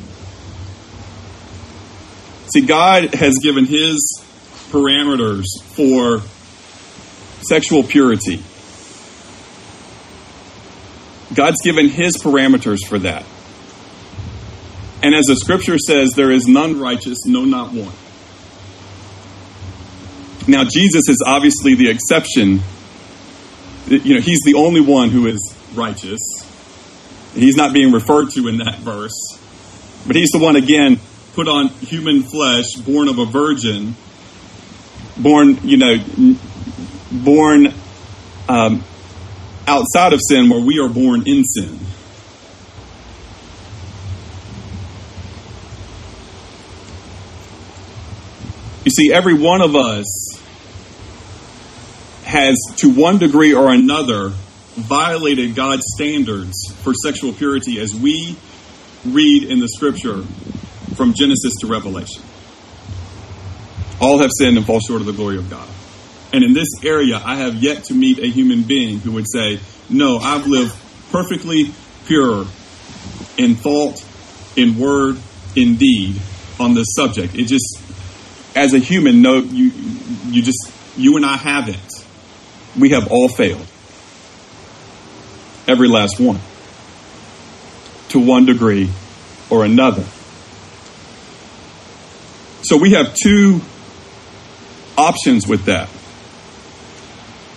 See, 2.53 2.63
God 2.67 3.15
has 3.15 3.39
given 3.43 3.65
His 3.65 4.25
parameters 4.71 5.45
for 5.75 6.23
sexual 7.43 7.83
purity. 7.83 8.43
God's 11.35 11.61
given 11.63 11.89
his 11.89 12.17
parameters 12.17 12.79
for 12.89 12.99
that. 13.01 13.25
And 15.03 15.15
as 15.15 15.27
the 15.27 15.37
scripture 15.37 15.79
says, 15.79 16.11
there 16.17 16.31
is 16.31 16.47
none 16.47 16.79
righteous, 16.79 17.25
no, 17.25 17.45
not 17.45 17.73
one. 17.73 17.95
Now, 20.49 20.65
Jesus 20.65 21.09
is 21.09 21.23
obviously 21.25 21.75
the 21.75 21.89
exception. 21.89 22.61
You 23.91 24.15
know, 24.15 24.21
he's 24.21 24.41
the 24.45 24.55
only 24.55 24.81
one 24.81 25.11
who 25.11 25.27
is 25.27 25.55
righteous. 25.75 26.21
He's 27.35 27.57
not 27.57 27.73
being 27.73 27.93
referred 27.93 28.31
to 28.33 28.47
in 28.47 28.59
that 28.59 28.79
verse. 28.79 29.37
But 30.07 30.15
he's 30.15 30.31
the 30.31 30.39
one, 30.39 30.55
again, 30.55 31.01
put 31.35 31.49
on 31.49 31.69
human 31.69 32.23
flesh, 32.23 32.75
born 32.77 33.09
of 33.09 33.19
a 33.19 33.25
virgin, 33.27 33.97
born, 35.17 35.59
you 35.65 35.77
know, 35.77 35.97
born 37.11 37.75
um, 38.49 38.85
outside 39.67 40.13
of 40.13 40.21
sin 40.23 40.49
where 40.49 40.61
we 40.61 40.79
are 40.79 40.89
born 40.89 41.27
in 41.27 41.43
sin. 41.45 41.79
You 48.85 48.91
see, 48.91 49.13
every 49.13 49.35
one 49.35 49.63
of 49.63 49.75
us 49.75 50.30
has, 52.31 52.57
to 52.77 52.91
one 52.91 53.19
degree 53.19 53.53
or 53.53 53.73
another, 53.73 54.29
violated 54.75 55.55
God's 55.55 55.83
standards 55.95 56.73
for 56.83 56.95
sexual 56.95 57.33
purity 57.33 57.81
as 57.81 57.95
we 57.95 58.37
read 59.05 59.45
in 59.45 59.59
the 59.59 59.69
scripture 59.69 60.23
from 60.95 61.13
Genesis 61.15 61.55
to 61.61 61.67
Revelation. 61.67 62.23
All 64.01 64.21
have 64.21 64.31
sinned 64.39 64.57
and 64.57 64.65
fall 64.65 64.81
short 64.81 65.01
of 65.01 65.07
the 65.07 65.13
glory 65.13 65.37
of 65.37 65.51
God. 65.51 65.69
And 66.33 66.45
in 66.45 66.55
this 66.55 66.69
area, 66.85 67.21
I 67.23 67.37
have 67.37 67.57
yet 67.57 67.85
to 67.85 67.95
meet 67.95 68.19
a 68.19 68.27
human 68.27 68.63
being 68.63 69.01
who 69.01 69.13
would 69.13 69.27
say, 69.29 69.59
No, 69.89 70.19
I've 70.19 70.47
lived 70.47 70.75
perfectly 71.11 71.73
pure 72.07 72.47
in 73.37 73.57
thought, 73.57 74.05
in 74.57 74.79
word, 74.79 75.19
in 75.57 75.77
deed 75.77 76.21
on 76.59 76.75
this 76.75 76.95
subject. 76.95 77.35
It 77.35 77.47
just, 77.47 77.83
as 78.55 78.75
a 78.75 78.79
human, 78.79 79.23
no, 79.23 79.39
you, 79.39 79.73
you 80.27 80.43
just, 80.43 80.73
you 80.97 81.17
and 81.17 81.27
I 81.27 81.37
haven't. 81.37 81.90
We 82.79 82.91
have 82.91 83.11
all 83.11 83.29
failed. 83.29 83.67
Every 85.67 85.89
last 85.89 86.21
one. 86.21 86.41
To 88.11 88.19
one 88.19 88.47
degree 88.47 88.91
or 89.51 89.65
another. 89.65 90.05
So 92.63 92.77
we 92.77 92.93
have 92.93 93.15
two 93.15 93.61
options 94.97 95.47
with 95.47 95.65
that. 95.65 95.89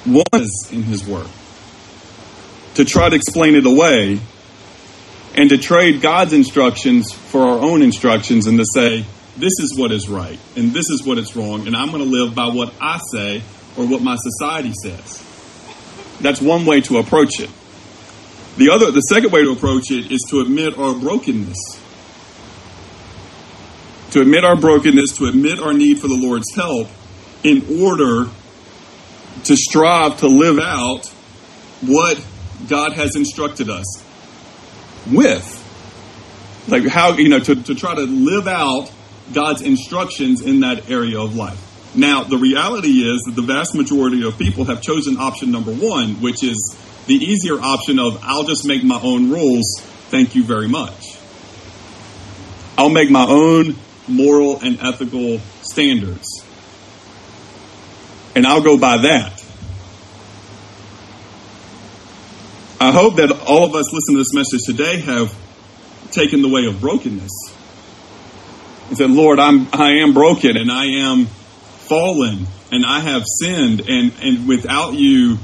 One 0.06 0.26
is 0.34 0.70
in 0.72 0.84
his 0.84 1.06
word 1.08 1.28
to 2.76 2.86
try 2.86 3.10
to 3.10 3.16
explain 3.16 3.56
it 3.56 3.66
away 3.66 4.20
and 5.36 5.50
to 5.50 5.58
trade 5.58 6.02
God's 6.02 6.34
instructions 6.34 7.12
for 7.12 7.42
our 7.42 7.60
own 7.60 7.82
instructions 7.82 8.48
and 8.48 8.58
to 8.58 8.66
say, 8.74 9.06
this 9.38 9.54
is 9.60 9.76
what 9.78 9.92
is 9.92 10.10
right 10.10 10.40
and 10.56 10.72
this 10.72 10.90
is 10.90 11.04
what 11.06 11.18
is 11.18 11.36
wrong, 11.36 11.68
and 11.68 11.76
I'm 11.76 11.92
going 11.92 12.04
to 12.04 12.10
live 12.10 12.36
by 12.36 12.48
what 12.48 12.74
I 12.80 13.00
say 13.12 13.42
or 13.78 13.86
what 13.86 14.02
my 14.02 14.16
society 14.16 14.74
says. 14.84 15.30
That's 16.22 16.42
one 16.42 16.66
way 16.66 16.82
to 16.82 17.00
approach 17.00 17.40
it. 17.40 17.50
The 18.58 18.70
other, 18.70 18.92
the 18.92 19.02
second 19.02 19.32
way 19.32 19.44
to 19.44 19.52
approach 19.52 19.90
it 19.92 20.12
is 20.12 20.26
to 20.30 20.42
admit 20.42 20.78
our 20.78 20.94
brokenness. 20.94 21.58
To 24.12 24.22
admit 24.22 24.44
our 24.44 24.56
brokenness, 24.56 25.18
to 25.18 25.26
admit 25.26 25.60
our 25.60 25.74
need 25.74 26.00
for 26.00 26.08
the 26.08 26.16
Lord's 26.16 26.54
help 26.56 26.88
in 27.44 27.82
order 27.82 28.30
to 29.46 29.58
strive 29.58 30.18
to 30.20 30.28
live 30.28 30.60
out 30.60 31.08
what 31.82 32.24
God 32.70 32.94
has 32.94 33.16
instructed 33.16 33.70
us 33.70 34.04
with. 35.12 35.60
Like 36.68 36.86
how, 36.86 37.18
you 37.18 37.30
know, 37.30 37.40
to, 37.40 37.56
to 37.56 37.76
try 37.76 37.96
to 37.96 38.04
live 38.04 38.48
out 38.48 38.92
God's 39.34 39.62
instructions 39.62 40.42
in 40.42 40.62
that 40.62 40.90
area 40.90 41.20
of 41.20 41.36
life. 41.36 41.73
Now, 41.96 42.24
the 42.24 42.38
reality 42.38 43.04
is 43.04 43.22
that 43.24 43.36
the 43.36 43.44
vast 43.44 43.76
majority 43.76 44.26
of 44.28 44.38
people 44.38 44.66
have 44.66 44.82
chosen 44.82 45.18
option 45.18 45.52
number 45.52 45.72
one, 45.72 46.22
which 46.22 46.44
is 46.44 46.76
the 47.06 47.16
easier 47.16 47.60
option 47.60 48.00
of 48.00 48.20
I'll 48.24 48.44
just 48.44 48.66
make 48.66 48.84
my 48.84 49.00
own 49.02 49.30
rules. 49.30 49.80
Thank 50.10 50.36
you 50.36 50.44
very 50.44 50.68
much. 50.68 51.18
I'll 52.78 52.90
make 52.90 53.12
my 53.12 53.26
own 53.28 53.76
moral 54.08 54.60
and 54.62 54.80
ethical 54.82 55.40
standards. 55.62 56.44
And 58.36 58.48
I'll 58.48 58.64
go 58.64 58.78
by 58.78 58.98
that. 58.98 59.44
I 62.80 62.92
hope 62.92 63.16
that 63.18 63.32
all 63.48 63.64
of 63.66 63.76
us 63.76 63.94
listening 63.94 64.18
to 64.18 64.24
this 64.24 64.34
message 64.34 64.62
today 64.66 65.00
have 65.02 65.34
taken 66.12 66.42
the 66.42 66.50
way 66.50 66.66
of 66.66 66.82
brokenness. 66.82 67.32
And 68.90 68.98
said, 68.98 69.12
Lord, 69.12 69.40
I'm 69.40 69.68
I 69.72 70.00
am 70.04 70.14
broken 70.14 70.58
and 70.58 70.72
I 70.72 70.86
am 70.86 71.28
fallen 71.94 72.48
and 72.72 72.84
I 72.84 73.02
have 73.02 73.24
sinned 73.40 73.82
and, 73.88 74.12
and 74.20 74.48
without 74.48 74.96
you 74.96 75.38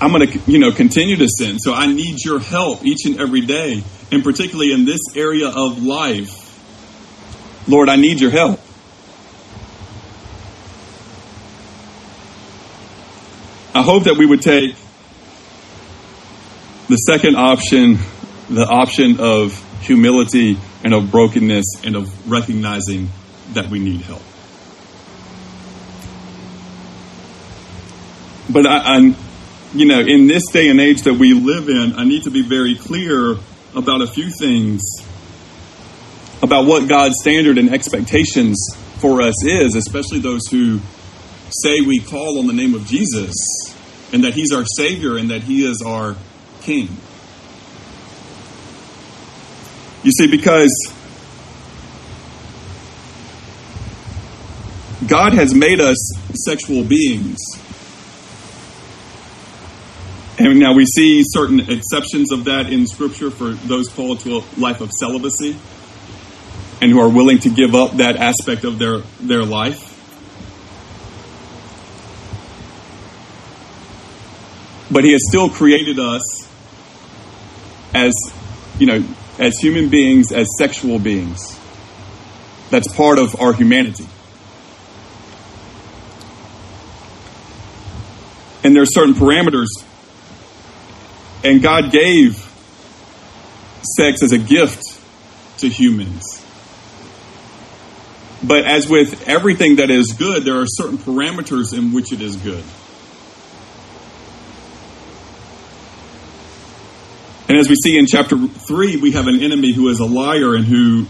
I'm 0.00 0.12
going 0.12 0.26
to 0.26 0.50
you 0.50 0.58
know 0.58 0.72
continue 0.72 1.16
to 1.16 1.28
sin. 1.28 1.58
So 1.58 1.74
I 1.74 1.86
need 1.86 2.24
your 2.24 2.40
help 2.40 2.84
each 2.86 3.04
and 3.04 3.20
every 3.20 3.42
day 3.42 3.84
and 4.10 4.24
particularly 4.24 4.72
in 4.72 4.86
this 4.86 5.00
area 5.14 5.48
of 5.48 5.82
life. 5.82 6.40
Lord, 7.68 7.90
I 7.90 7.96
need 7.96 8.18
your 8.18 8.30
help. 8.30 8.60
I 13.74 13.82
hope 13.82 14.04
that 14.04 14.16
we 14.16 14.24
would 14.24 14.40
take 14.40 14.74
the 16.88 16.96
second 16.96 17.36
option, 17.36 17.98
the 18.48 18.66
option 18.66 19.20
of 19.20 19.52
humility 19.82 20.56
and 20.82 20.94
of 20.94 21.10
brokenness 21.10 21.66
and 21.84 21.94
of 21.94 22.30
recognizing 22.30 23.10
that 23.52 23.68
we 23.68 23.78
need 23.78 24.00
help. 24.00 24.22
But 28.50 28.66
I, 28.66 28.96
am 28.96 29.16
you 29.74 29.86
know, 29.86 30.00
in 30.00 30.26
this 30.26 30.42
day 30.52 30.68
and 30.68 30.80
age 30.80 31.02
that 31.02 31.14
we 31.14 31.34
live 31.34 31.68
in, 31.68 31.94
I 31.96 32.04
need 32.04 32.24
to 32.24 32.30
be 32.30 32.42
very 32.42 32.76
clear 32.76 33.36
about 33.74 34.02
a 34.02 34.06
few 34.06 34.30
things 34.30 34.82
about 36.42 36.66
what 36.66 36.88
God's 36.88 37.14
standard 37.20 37.58
and 37.58 37.72
expectations 37.72 38.58
for 38.98 39.22
us 39.22 39.44
is, 39.44 39.74
especially 39.74 40.20
those 40.20 40.46
who 40.50 40.78
say 41.50 41.80
we 41.80 42.00
call 42.00 42.38
on 42.38 42.46
the 42.46 42.52
name 42.52 42.74
of 42.74 42.86
Jesus 42.86 43.34
and 44.12 44.22
that 44.24 44.34
He's 44.34 44.52
our 44.52 44.64
Savior 44.64 45.16
and 45.16 45.30
that 45.30 45.42
He 45.42 45.66
is 45.66 45.82
our 45.84 46.16
King. 46.60 46.88
You 50.02 50.12
see, 50.12 50.26
because 50.26 50.70
God 55.08 55.32
has 55.32 55.54
made 55.54 55.80
us 55.80 55.96
sexual 56.34 56.84
beings. 56.84 57.38
And 60.44 60.58
now 60.58 60.74
we 60.74 60.84
see 60.84 61.22
certain 61.24 61.58
exceptions 61.70 62.30
of 62.30 62.44
that 62.44 62.70
in 62.70 62.86
Scripture 62.86 63.30
for 63.30 63.52
those 63.52 63.88
called 63.88 64.20
to 64.20 64.36
a 64.36 64.44
life 64.58 64.82
of 64.82 64.92
celibacy 64.92 65.56
and 66.82 66.90
who 66.90 67.00
are 67.00 67.08
willing 67.08 67.38
to 67.38 67.48
give 67.48 67.74
up 67.74 67.92
that 67.92 68.16
aspect 68.16 68.64
of 68.64 68.78
their, 68.78 68.98
their 69.22 69.42
life. 69.42 69.90
But 74.90 75.04
He 75.04 75.12
has 75.12 75.22
still 75.26 75.48
created 75.48 75.98
us 75.98 76.46
as, 77.94 78.12
you 78.78 78.86
know, 78.86 79.02
as 79.38 79.56
human 79.56 79.88
beings, 79.88 80.30
as 80.30 80.46
sexual 80.58 80.98
beings. 80.98 81.58
That's 82.68 82.92
part 82.94 83.18
of 83.18 83.40
our 83.40 83.54
humanity. 83.54 84.06
And 88.62 88.76
there 88.76 88.82
are 88.82 88.86
certain 88.86 89.14
parameters. 89.14 89.68
And 91.44 91.62
God 91.62 91.92
gave 91.92 92.36
sex 93.96 94.22
as 94.22 94.32
a 94.32 94.38
gift 94.38 94.82
to 95.58 95.68
humans. 95.68 96.44
But 98.42 98.64
as 98.64 98.88
with 98.88 99.28
everything 99.28 99.76
that 99.76 99.90
is 99.90 100.12
good, 100.12 100.44
there 100.44 100.60
are 100.60 100.66
certain 100.66 100.98
parameters 100.98 101.76
in 101.76 101.92
which 101.92 102.12
it 102.12 102.20
is 102.20 102.36
good. 102.36 102.64
And 107.48 107.58
as 107.58 107.68
we 107.68 107.76
see 107.76 107.98
in 107.98 108.06
chapter 108.06 108.36
3, 108.36 108.96
we 108.96 109.12
have 109.12 109.26
an 109.26 109.42
enemy 109.42 109.72
who 109.72 109.88
is 109.88 110.00
a 110.00 110.06
liar 110.06 110.54
and 110.54 110.64
who, 110.64 111.06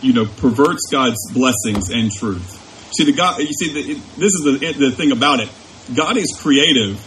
you 0.00 0.12
know, 0.12 0.24
perverts 0.24 0.88
God's 0.90 1.18
blessings 1.32 1.90
and 1.90 2.10
truth. 2.10 2.62
See, 2.96 3.04
the 3.04 3.12
God, 3.12 3.40
you 3.40 3.52
see, 3.52 3.72
the, 3.72 3.94
this 4.16 4.32
is 4.32 4.42
the, 4.42 4.72
the 4.72 4.90
thing 4.90 5.12
about 5.12 5.40
it. 5.40 5.50
God 5.94 6.16
is 6.16 6.36
creative. 6.40 7.00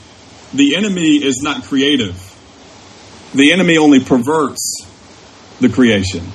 The 0.53 0.75
enemy 0.75 1.17
is 1.17 1.41
not 1.43 1.63
creative. 1.63 2.28
The 3.33 3.51
enemy 3.51 3.77
only 3.77 4.03
perverts 4.03 4.85
the 5.59 5.69
creation. 5.69 6.25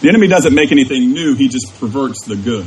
The 0.00 0.08
enemy 0.08 0.28
doesn't 0.28 0.54
make 0.54 0.72
anything 0.72 1.12
new, 1.12 1.34
he 1.34 1.48
just 1.48 1.78
perverts 1.78 2.24
the 2.24 2.36
good. 2.36 2.66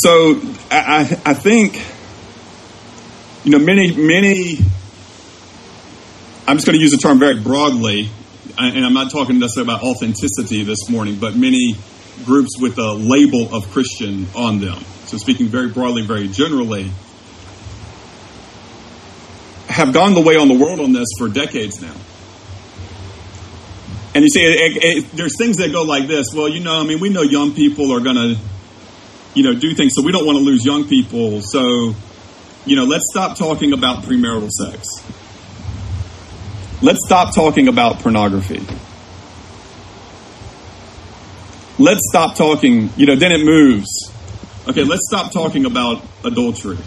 so 0.00 0.40
I, 0.70 1.20
I 1.26 1.34
think, 1.34 1.74
you 3.44 3.52
know, 3.52 3.58
many, 3.58 3.94
many, 3.94 4.56
I'm 6.46 6.56
just 6.56 6.66
going 6.66 6.76
to 6.76 6.80
use 6.80 6.92
the 6.92 6.96
term 6.96 7.18
very 7.18 7.38
broadly, 7.38 8.08
and 8.58 8.84
I'm 8.84 8.94
not 8.94 9.10
talking 9.10 9.38
necessarily 9.38 9.74
about 9.74 9.82
authenticity 9.82 10.64
this 10.64 10.88
morning, 10.88 11.16
but 11.16 11.36
many 11.36 11.74
groups 12.24 12.58
with 12.58 12.78
a 12.78 12.92
label 12.92 13.54
of 13.54 13.70
Christian 13.72 14.26
on 14.34 14.60
them. 14.60 14.82
So 15.10 15.16
speaking 15.16 15.48
very 15.48 15.68
broadly, 15.68 16.02
very 16.02 16.28
generally, 16.28 16.88
have 19.66 19.92
gone 19.92 20.14
the 20.14 20.20
way 20.20 20.36
on 20.36 20.46
the 20.46 20.54
world 20.54 20.78
on 20.78 20.92
this 20.92 21.08
for 21.18 21.28
decades 21.28 21.82
now. 21.82 21.96
And 24.14 24.22
you 24.22 24.28
see, 24.28 24.44
it, 24.44 24.76
it, 24.76 24.84
it, 24.84 25.10
there's 25.16 25.36
things 25.36 25.56
that 25.56 25.72
go 25.72 25.82
like 25.82 26.06
this. 26.06 26.28
Well, 26.32 26.48
you 26.48 26.60
know, 26.60 26.80
I 26.80 26.84
mean, 26.84 27.00
we 27.00 27.08
know 27.08 27.22
young 27.22 27.54
people 27.54 27.90
are 27.90 27.98
going 27.98 28.14
to, 28.14 28.36
you 29.34 29.42
know, 29.42 29.52
do 29.52 29.74
things, 29.74 29.94
so 29.96 30.02
we 30.02 30.12
don't 30.12 30.24
want 30.24 30.38
to 30.38 30.44
lose 30.44 30.64
young 30.64 30.86
people. 30.86 31.40
So, 31.42 31.92
you 32.64 32.76
know, 32.76 32.84
let's 32.84 33.04
stop 33.10 33.36
talking 33.36 33.72
about 33.72 34.04
premarital 34.04 34.50
sex. 34.50 34.86
Let's 36.82 37.00
stop 37.04 37.34
talking 37.34 37.66
about 37.66 37.98
pornography. 37.98 38.64
Let's 41.80 42.00
stop 42.10 42.36
talking, 42.36 42.90
you 42.96 43.06
know, 43.06 43.16
then 43.16 43.32
it 43.32 43.44
moves. 43.44 43.88
Okay, 44.70 44.84
let's 44.84 45.02
stop 45.08 45.32
talking 45.32 45.66
about 45.66 46.00
adultery. 46.22 46.78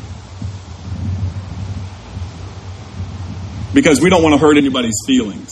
Because 3.74 4.00
we 4.00 4.10
don't 4.10 4.24
want 4.24 4.32
to 4.32 4.40
hurt 4.40 4.56
anybody's 4.56 4.96
feelings. 5.06 5.52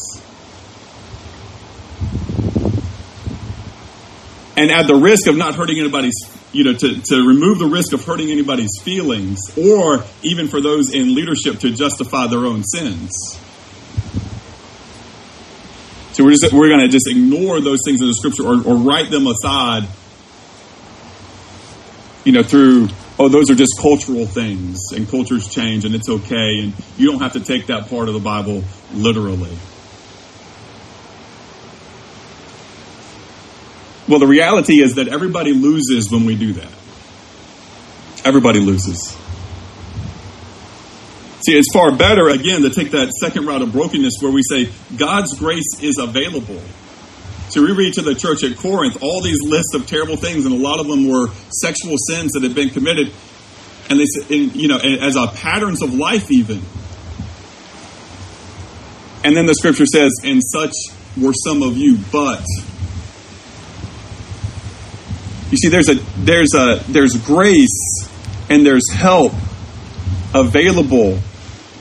And 4.56 4.72
at 4.72 4.88
the 4.88 4.96
risk 4.96 5.28
of 5.28 5.36
not 5.36 5.56
hurting 5.56 5.78
anybody's, 5.78 6.16
you 6.54 6.64
know, 6.64 6.74
to, 6.74 7.02
to 7.02 7.28
remove 7.28 7.60
the 7.60 7.66
risk 7.66 7.92
of 7.92 8.06
hurting 8.06 8.32
anybody's 8.32 8.80
feelings, 8.82 9.38
or 9.58 10.06
even 10.24 10.48
for 10.48 10.62
those 10.62 10.94
in 10.94 11.14
leadership 11.14 11.60
to 11.60 11.72
justify 11.72 12.28
their 12.28 12.46
own 12.46 12.64
sins. 12.64 13.12
So 16.14 16.24
we're 16.24 16.32
just 16.32 16.54
we're 16.54 16.70
going 16.70 16.80
to 16.80 16.88
just 16.88 17.10
ignore 17.10 17.60
those 17.60 17.80
things 17.84 18.00
in 18.00 18.08
the 18.08 18.14
scripture 18.14 18.44
or, 18.44 18.66
or 18.66 18.78
write 18.78 19.12
them 19.12 19.28
aside. 19.28 19.86
You 22.24 22.34
know, 22.34 22.44
through 22.44 22.90
oh, 23.18 23.30
those 23.30 23.50
are 23.52 23.56
just 23.56 23.74
cultural 23.80 24.26
things, 24.26 24.80
and 24.96 25.08
cultures 25.08 25.48
change, 25.48 25.86
and 25.86 25.94
it's 25.94 26.10
okay, 26.10 26.60
and 26.60 26.74
you 26.98 27.12
don't 27.12 27.22
have 27.22 27.34
to 27.34 27.40
take 27.40 27.68
that 27.68 27.90
part 27.90 28.08
of 28.08 28.14
the 28.14 28.20
Bible 28.20 28.64
literally. 28.94 29.56
Well, 34.08 34.20
the 34.20 34.28
reality 34.28 34.82
is 34.82 34.96
that 34.96 35.08
everybody 35.08 35.54
loses 35.54 36.12
when 36.12 36.26
we 36.26 36.36
do 36.36 36.54
that. 36.54 36.72
Everybody 38.26 38.60
loses. 38.60 39.16
See, 41.46 41.58
it's 41.58 41.72
far 41.74 41.96
better, 41.96 42.28
again, 42.28 42.62
to 42.64 42.70
take 42.70 42.92
that 42.92 43.12
second 43.14 43.46
route 43.46 43.62
of 43.62 43.72
brokenness 43.72 44.16
where 44.22 44.32
we 44.32 44.44
say 44.44 44.70
God's 44.98 45.38
grace 45.40 45.82
is 45.82 45.98
available. 45.98 46.62
So 47.52 47.62
we 47.62 47.74
read 47.74 47.94
to 47.96 48.02
the 48.02 48.16
church 48.16 48.46
at 48.46 48.58
Corinth 48.58 48.98
all 49.02 49.22
these 49.22 49.42
lists 49.44 49.74
of 49.76 49.86
terrible 49.86 50.16
things, 50.16 50.46
and 50.46 50.54
a 50.54 50.58
lot 50.58 50.80
of 50.80 50.88
them 50.88 51.10
were 51.10 51.28
sexual 51.50 51.98
sins 52.08 52.32
that 52.32 52.44
had 52.44 52.56
been 52.56 52.70
committed, 52.70 53.12
and 53.90 54.00
they 54.00 54.06
said, 54.06 54.32
you 54.32 54.70
know, 54.70 54.78
as 54.78 55.18
a 55.18 55.28
patterns 55.28 55.82
of 55.82 55.94
life, 55.94 56.32
even. 56.32 56.62
And 59.26 59.36
then 59.36 59.48
the 59.48 59.54
scripture 59.54 59.86
says, 59.86 60.14
"And 60.24 60.42
such 60.42 60.72
were 61.18 61.34
some 61.34 61.62
of 61.62 61.78
you, 61.78 61.98
but." 62.10 62.42
You 65.52 65.58
see, 65.58 65.68
there's 65.68 65.90
a 65.90 65.96
there's 66.20 66.54
a 66.56 66.82
there's 66.88 67.18
grace 67.18 68.08
and 68.50 68.66
there's 68.66 68.90
help 68.92 69.34
available 70.34 71.20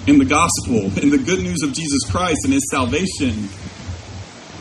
in 0.09 0.19
the 0.19 0.25
gospel, 0.25 0.91
in 0.99 1.11
the 1.11 1.19
good 1.19 1.39
news 1.39 1.63
of 1.63 1.73
Jesus 1.73 2.03
Christ 2.11 2.41
and 2.43 2.53
his 2.53 2.69
salvation. 2.69 3.49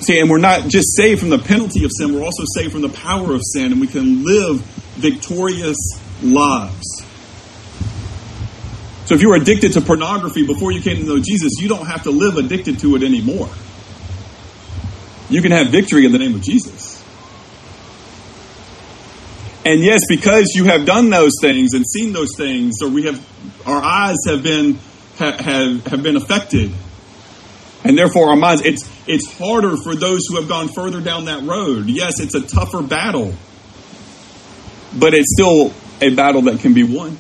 See, 0.02 0.20
and 0.20 0.30
we're 0.30 0.38
not 0.40 0.70
just 0.70 0.96
saved 0.96 1.20
from 1.20 1.30
the 1.30 1.40
penalty 1.40 1.84
of 1.84 1.92
sin, 1.98 2.14
we're 2.14 2.24
also 2.24 2.44
saved 2.56 2.72
from 2.72 2.82
the 2.82 2.90
power 2.90 3.34
of 3.34 3.42
sin, 3.44 3.72
and 3.72 3.82
we 3.82 3.88
can 3.88 4.24
live 4.24 4.62
victorious 4.96 5.78
lives. 6.22 7.04
So 9.06 9.16
if 9.16 9.22
you 9.22 9.30
were 9.30 9.36
addicted 9.36 9.74
to 9.74 9.82
pornography 9.82 10.46
before 10.46 10.72
you 10.72 10.82
came 10.82 10.98
to 10.98 11.04
know 11.04 11.20
Jesus, 11.20 11.54
you 11.60 11.68
don't 11.68 11.88
have 11.88 12.04
to 12.04 12.12
live 12.12 12.38
addicted 12.38 12.80
to 12.80 12.96
it 12.96 13.04
anymore. 13.04 13.50
You 15.30 15.42
can 15.42 15.52
have 15.52 15.68
victory 15.68 16.06
in 16.06 16.12
the 16.12 16.20
name 16.20 16.36
of 16.36 16.42
Jesus. 16.42 17.04
And 19.66 19.82
yes, 19.82 20.02
because 20.08 20.54
you 20.56 20.66
have 20.66 20.86
done 20.86 21.10
those 21.10 21.34
things 21.42 21.74
and 21.74 21.86
seen 21.86 22.14
those 22.14 22.36
things, 22.38 22.76
or 22.82 22.90
we 22.90 23.04
have 23.04 23.24
our 23.66 23.82
eyes 23.82 24.18
have 24.28 24.42
been 24.42 24.80
have, 25.18 25.86
have 25.88 26.04
been 26.04 26.16
affected. 26.16 26.72
And 27.89 27.97
therefore, 27.97 28.30
our 28.30 28.36
minds, 28.36 28.62
it's, 28.63 28.88
it's 29.08 29.36
harder 29.39 29.75
for 29.75 29.95
those 29.95 30.28
who 30.30 30.36
have 30.36 30.47
gone 30.47 30.67
further 30.67 31.02
down 31.02 31.25
that 31.25 31.41
road. 31.41 31.88
Yes, 31.88 32.19
it's 32.19 32.36
a 32.36 32.41
tougher 32.41 32.84
battle, 32.84 33.34
but 34.95 35.15
it's 35.15 35.34
still 35.34 35.73
a 35.99 36.13
battle 36.13 36.43
that 36.43 36.60
can 36.60 36.75
be 36.75 36.84
won. 36.84 37.17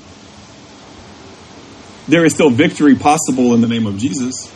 There 2.07 2.23
is 2.23 2.35
still 2.35 2.51
victory 2.51 2.93
possible 2.93 3.55
in 3.55 3.61
the 3.61 3.67
name 3.67 3.87
of 3.87 3.97
Jesus. 3.97 4.53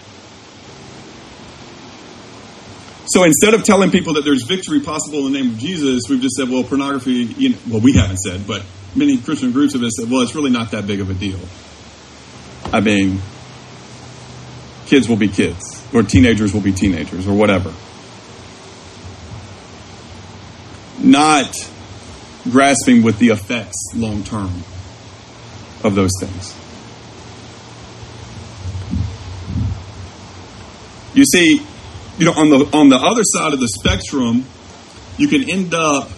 So 3.07 3.23
instead 3.23 3.55
of 3.55 3.63
telling 3.63 3.89
people 3.89 4.13
that 4.13 4.23
there's 4.23 4.43
victory 4.43 4.81
possible 4.81 5.25
in 5.25 5.33
the 5.33 5.39
name 5.39 5.53
of 5.53 5.57
Jesus, 5.57 6.03
we've 6.07 6.21
just 6.21 6.35
said, 6.35 6.47
well, 6.47 6.63
pornography, 6.63 7.11
you 7.11 7.49
know, 7.49 7.57
well, 7.71 7.81
we 7.81 7.93
haven't 7.93 8.17
said, 8.17 8.45
but 8.45 8.63
many 8.95 9.17
Christian 9.17 9.51
groups 9.51 9.73
have 9.73 9.81
said, 9.89 10.11
well, 10.11 10.21
it's 10.21 10.35
really 10.35 10.51
not 10.51 10.69
that 10.71 10.85
big 10.85 10.99
of 10.99 11.09
a 11.09 11.15
deal. 11.15 11.39
I 12.71 12.81
mean, 12.81 13.19
kids 14.85 15.09
will 15.09 15.17
be 15.17 15.27
kids, 15.27 15.82
or 15.93 16.03
teenagers 16.03 16.53
will 16.53 16.61
be 16.61 16.71
teenagers, 16.71 17.27
or 17.27 17.33
whatever. 17.33 17.73
Not 20.99 21.69
grasping 22.49 23.03
with 23.03 23.19
the 23.19 23.29
effects 23.29 23.77
long 23.95 24.23
term 24.23 24.63
of 25.83 25.95
those 25.95 26.11
things. 26.19 26.55
You 31.13 31.25
see, 31.25 31.61
you 32.17 32.25
know, 32.25 32.33
on 32.33 32.49
the 32.49 32.69
on 32.73 32.89
the 32.89 32.97
other 32.97 33.21
side 33.23 33.53
of 33.53 33.59
the 33.59 33.67
spectrum, 33.67 34.45
you 35.17 35.27
can 35.27 35.49
end 35.49 35.73
up, 35.73 36.09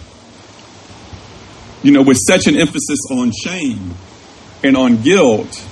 you 1.82 1.92
know, 1.92 2.02
with 2.02 2.18
such 2.26 2.46
an 2.46 2.56
emphasis 2.56 3.00
on 3.10 3.30
shame 3.32 3.94
and 4.62 4.76
on 4.76 5.02
guilt 5.02 5.66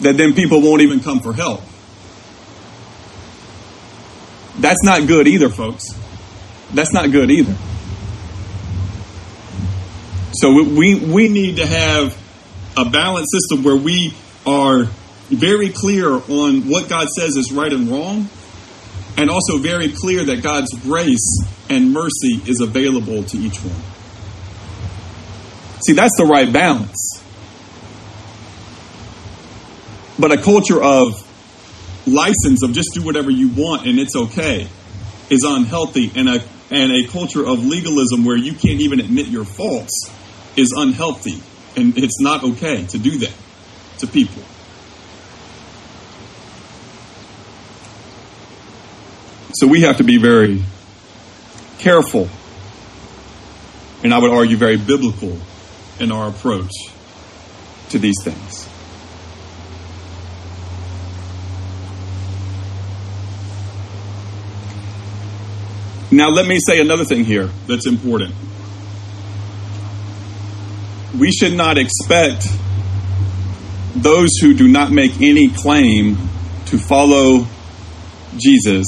that 0.00 0.16
then 0.16 0.34
people 0.34 0.60
won't 0.60 0.82
even 0.82 1.00
come 1.00 1.20
for 1.20 1.32
help. 1.32 1.62
That's 4.58 4.82
not 4.82 5.06
good 5.06 5.28
either, 5.28 5.48
folks. 5.48 5.84
That's 6.72 6.92
not 6.92 7.10
good 7.10 7.30
either. 7.30 7.54
So 10.34 10.62
we, 10.62 10.94
we 10.94 11.28
need 11.28 11.56
to 11.56 11.66
have 11.66 12.16
a 12.76 12.84
balanced 12.84 13.32
system 13.32 13.64
where 13.64 13.76
we 13.76 14.14
are 14.46 14.84
very 15.28 15.70
clear 15.70 16.12
on 16.12 16.68
what 16.68 16.88
God 16.88 17.08
says 17.08 17.36
is 17.36 17.52
right 17.52 17.72
and 17.72 17.88
wrong, 17.88 18.28
and 19.16 19.30
also 19.30 19.58
very 19.58 19.90
clear 19.90 20.24
that 20.24 20.42
God's 20.42 20.72
grace 20.82 21.42
and 21.68 21.92
mercy 21.92 22.40
is 22.46 22.60
available 22.60 23.22
to 23.22 23.36
each 23.36 23.58
one. 23.58 23.82
See, 25.86 25.92
that's 25.92 26.16
the 26.16 26.24
right 26.24 26.52
balance. 26.52 27.22
But 30.18 30.32
a 30.32 30.38
culture 30.38 30.82
of 30.82 31.27
license 32.08 32.62
of 32.62 32.72
just 32.72 32.90
do 32.94 33.02
whatever 33.04 33.30
you 33.30 33.48
want 33.48 33.86
and 33.86 33.98
it's 33.98 34.16
okay 34.16 34.68
is 35.30 35.44
unhealthy. 35.46 36.10
And 36.14 36.28
a 36.28 36.42
and 36.70 36.92
a 36.92 37.06
culture 37.08 37.46
of 37.46 37.64
legalism 37.64 38.24
where 38.24 38.36
you 38.36 38.52
can't 38.52 38.80
even 38.80 39.00
admit 39.00 39.26
your 39.26 39.44
faults 39.44 40.10
is 40.56 40.72
unhealthy. 40.76 41.40
And 41.76 41.96
it's 41.96 42.20
not 42.20 42.44
okay 42.44 42.84
to 42.86 42.98
do 42.98 43.18
that 43.18 43.32
to 43.98 44.06
people. 44.06 44.42
So 49.54 49.66
we 49.66 49.80
have 49.82 49.96
to 49.96 50.04
be 50.04 50.18
very 50.18 50.62
careful. 51.78 52.28
And 54.02 54.14
i 54.14 54.18
would 54.18 54.30
argue 54.30 54.56
very 54.56 54.76
biblical 54.76 55.36
in 55.98 56.12
our 56.12 56.28
approach 56.28 56.70
to 57.90 57.98
these 57.98 58.16
things 58.22 58.67
Now, 66.18 66.30
let 66.30 66.46
me 66.46 66.58
say 66.58 66.80
another 66.80 67.04
thing 67.04 67.24
here 67.24 67.48
that's 67.68 67.86
important. 67.86 68.34
We 71.16 71.30
should 71.30 71.54
not 71.54 71.78
expect 71.78 72.44
those 73.94 74.30
who 74.40 74.52
do 74.52 74.66
not 74.66 74.90
make 74.90 75.20
any 75.20 75.48
claim 75.48 76.16
to 76.66 76.76
follow 76.76 77.46
Jesus 78.36 78.84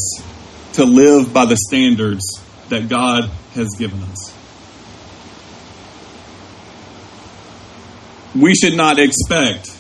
to 0.73 0.85
live 0.85 1.33
by 1.33 1.45
the 1.45 1.57
standards 1.57 2.25
that 2.69 2.89
God 2.89 3.31
has 3.55 3.69
given 3.79 4.03
us. 4.03 4.35
we 8.35 8.55
should 8.55 8.77
not 8.77 8.99
expect 8.99 9.77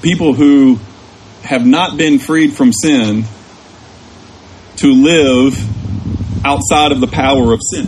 people 0.00 0.32
who 0.32 0.78
have 1.48 1.66
not 1.66 1.96
been 1.96 2.18
freed 2.18 2.52
from 2.52 2.74
sin 2.74 3.24
to 4.76 4.92
live 4.92 5.56
outside 6.44 6.92
of 6.92 7.00
the 7.00 7.06
power 7.06 7.54
of 7.54 7.60
sin. 7.72 7.86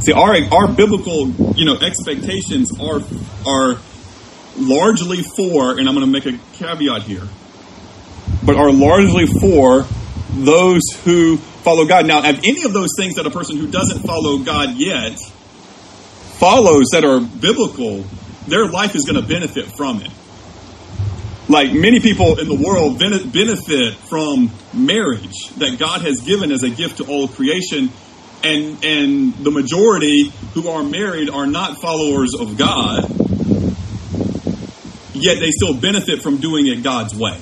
See, 0.00 0.12
our 0.12 0.36
our 0.52 0.68
biblical, 0.68 1.30
you 1.56 1.64
know, 1.64 1.76
expectations 1.80 2.70
are 2.80 3.00
are 3.44 3.78
largely 4.56 5.22
for, 5.36 5.76
and 5.76 5.88
I'm 5.88 5.96
going 5.96 6.06
to 6.06 6.12
make 6.12 6.26
a 6.26 6.38
caveat 6.52 7.02
here, 7.02 7.26
but 8.46 8.54
are 8.54 8.70
largely 8.70 9.26
for 9.26 9.86
those 10.34 10.82
who 11.04 11.38
follow 11.38 11.84
God. 11.84 12.06
Now, 12.06 12.24
if 12.24 12.38
any 12.44 12.62
of 12.62 12.72
those 12.72 12.90
things 12.96 13.16
that 13.16 13.26
a 13.26 13.30
person 13.30 13.56
who 13.56 13.66
doesn't 13.66 14.06
follow 14.06 14.38
God 14.38 14.76
yet 14.76 15.18
follows 16.38 16.90
that 16.92 17.04
are 17.04 17.18
biblical, 17.20 18.04
their 18.46 18.68
life 18.68 18.94
is 18.94 19.04
going 19.04 19.20
to 19.20 19.28
benefit 19.28 19.66
from 19.76 20.00
it. 20.00 20.12
Like 21.48 21.72
many 21.72 22.00
people 22.00 22.38
in 22.38 22.48
the 22.48 22.54
world 22.54 22.98
benefit 22.98 23.94
from 24.08 24.50
marriage 24.72 25.48
that 25.56 25.78
God 25.78 26.00
has 26.00 26.20
given 26.20 26.50
as 26.50 26.62
a 26.62 26.70
gift 26.70 26.98
to 26.98 27.04
all 27.04 27.28
creation. 27.28 27.90
And, 28.42 28.84
and 28.84 29.34
the 29.34 29.50
majority 29.50 30.32
who 30.54 30.68
are 30.68 30.82
married 30.82 31.30
are 31.30 31.46
not 31.46 31.80
followers 31.80 32.34
of 32.38 32.58
God, 32.58 33.08
yet 35.14 35.38
they 35.40 35.50
still 35.50 35.74
benefit 35.74 36.22
from 36.22 36.38
doing 36.38 36.66
it 36.66 36.82
God's 36.82 37.14
way 37.14 37.40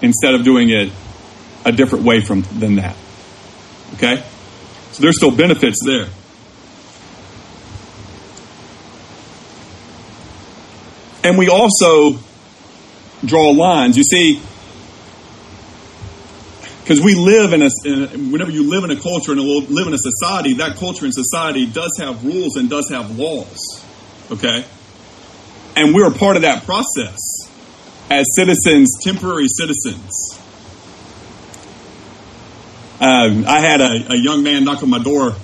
instead 0.00 0.34
of 0.34 0.44
doing 0.44 0.70
it 0.70 0.92
a 1.64 1.72
different 1.72 2.04
way 2.04 2.20
from 2.20 2.42
than 2.42 2.76
that. 2.76 2.96
Okay? 3.94 4.24
So 4.92 5.02
there's 5.02 5.16
still 5.16 5.34
benefits 5.34 5.78
there. 5.84 6.06
And 11.22 11.36
we 11.36 11.48
also 11.48 12.18
draw 13.24 13.50
lines. 13.50 13.96
You 13.96 14.04
see, 14.04 14.40
because 16.82 17.04
we 17.04 17.14
live 17.14 17.52
in 17.52 17.62
a, 17.62 17.68
whenever 18.30 18.50
you 18.50 18.70
live 18.70 18.84
in 18.84 18.90
a 18.90 18.98
culture 18.98 19.32
and 19.32 19.40
live 19.40 19.86
in 19.86 19.92
a 19.92 19.98
society, 19.98 20.54
that 20.54 20.76
culture 20.76 21.04
and 21.04 21.12
society 21.12 21.66
does 21.66 21.94
have 22.00 22.24
rules 22.24 22.56
and 22.56 22.70
does 22.70 22.88
have 22.88 23.18
laws. 23.18 23.84
Okay? 24.30 24.64
And 25.76 25.94
we're 25.94 26.08
a 26.08 26.14
part 26.14 26.36
of 26.36 26.42
that 26.42 26.64
process 26.64 27.18
as 28.10 28.26
citizens, 28.34 28.90
temporary 29.02 29.48
citizens. 29.48 30.38
Um, 33.00 33.44
I 33.46 33.60
had 33.60 33.80
a, 33.80 34.12
a, 34.12 34.16
young 34.16 34.42
man 34.42 34.64
knock 34.64 34.82
on 34.82 34.90
my 34.90 34.98
door 34.98 35.34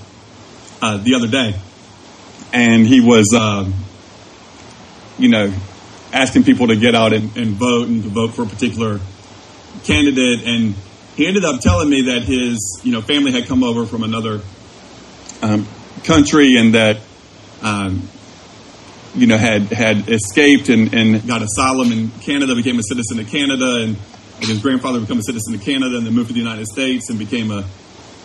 uh, 0.83 0.97
the 0.97 1.15
other 1.15 1.29
day, 1.29 1.55
and 2.53 2.87
he 2.87 3.01
was, 3.01 3.33
uh, 3.33 3.71
you 5.19 5.29
know, 5.29 5.53
asking 6.13 6.45
people 6.45 6.69
to 6.69 6.77
get 6.77 6.95
out 6.95 7.13
and, 7.13 7.37
and, 7.37 7.49
vote 7.55 7.89
and 7.89 8.03
to 8.03 8.09
vote 8.09 8.35
for 8.35 8.43
a 8.43 8.47
particular 8.47 9.01
candidate. 9.85 10.47
And 10.47 10.75
he 11.17 11.27
ended 11.27 11.45
up 11.45 11.61
telling 11.61 11.89
me 11.89 12.03
that 12.13 12.23
his, 12.23 12.81
you 12.85 12.93
know, 12.93 13.01
family 13.01 13.33
had 13.33 13.47
come 13.47 13.63
over 13.63 13.87
from 13.87 14.03
another 14.03 14.41
um, 15.43 15.67
country 16.05 16.57
and 16.57 16.75
that, 16.75 16.99
um, 17.63 18.09
you 19.15 19.27
know, 19.27 19.39
had 19.39 19.63
had 19.73 20.09
escaped 20.09 20.69
and, 20.69 20.93
and 20.93 21.27
got 21.27 21.43
asylum 21.43 21.93
in 21.93 22.11
Canada, 22.21 22.55
became 22.55 22.79
a 22.79 22.83
citizen 22.83 23.21
of 23.21 23.29
Canada, 23.29 23.83
and 23.83 23.97
like 24.39 24.49
his 24.49 24.61
grandfather 24.61 25.01
became 25.01 25.19
a 25.19 25.23
citizen 25.23 25.55
of 25.55 25.63
Canada 25.63 25.97
and 25.97 26.07
then 26.07 26.13
moved 26.13 26.29
to 26.29 26.35
the 26.35 26.41
United 26.41 26.67
States 26.67 27.11
and 27.11 27.19
became 27.19 27.53
a, 27.53 27.65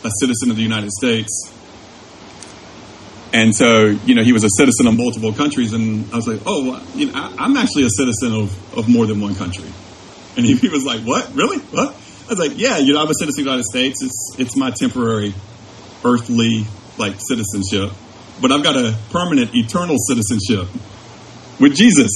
a 0.03 0.11
citizen 0.19 0.49
of 0.49 0.55
the 0.55 0.63
United 0.63 0.91
States. 0.91 1.53
And 3.31 3.55
so, 3.55 3.85
you 3.85 4.15
know, 4.15 4.23
he 4.23 4.33
was 4.33 4.43
a 4.43 4.49
citizen 4.57 4.87
of 4.87 4.97
multiple 4.97 5.33
countries. 5.33 5.73
And 5.73 6.11
I 6.11 6.15
was 6.15 6.27
like, 6.27 6.41
oh, 6.45 6.83
you 6.95 7.11
know, 7.11 7.13
I, 7.15 7.45
am 7.45 7.57
actually 7.57 7.83
a 7.83 7.89
citizen 7.89 8.33
of, 8.33 8.77
of 8.77 8.89
more 8.89 9.05
than 9.05 9.21
one 9.21 9.35
country. 9.35 9.69
And 10.35 10.45
he, 10.45 10.55
he 10.63 10.69
was 10.69 10.83
like, 10.83 11.01
what? 11.01 11.33
Really? 11.35 11.59
What? 11.59 11.89
I 11.89 12.29
was 12.29 12.39
like, 12.39 12.57
yeah, 12.57 12.77
you 12.77 12.93
know, 12.93 13.01
I'm 13.01 13.09
a 13.09 13.13
citizen 13.13 13.41
of 13.41 13.45
the 13.45 13.51
United 13.51 13.65
States. 13.65 14.03
It's, 14.03 14.35
it's 14.39 14.55
my 14.55 14.71
temporary 14.71 15.33
earthly, 16.03 16.65
like, 16.97 17.15
citizenship. 17.19 17.91
But 18.41 18.51
I've 18.51 18.63
got 18.63 18.77
a 18.77 18.95
permanent, 19.11 19.51
eternal 19.53 19.97
citizenship 19.97 20.67
with 21.59 21.75
Jesus 21.75 22.11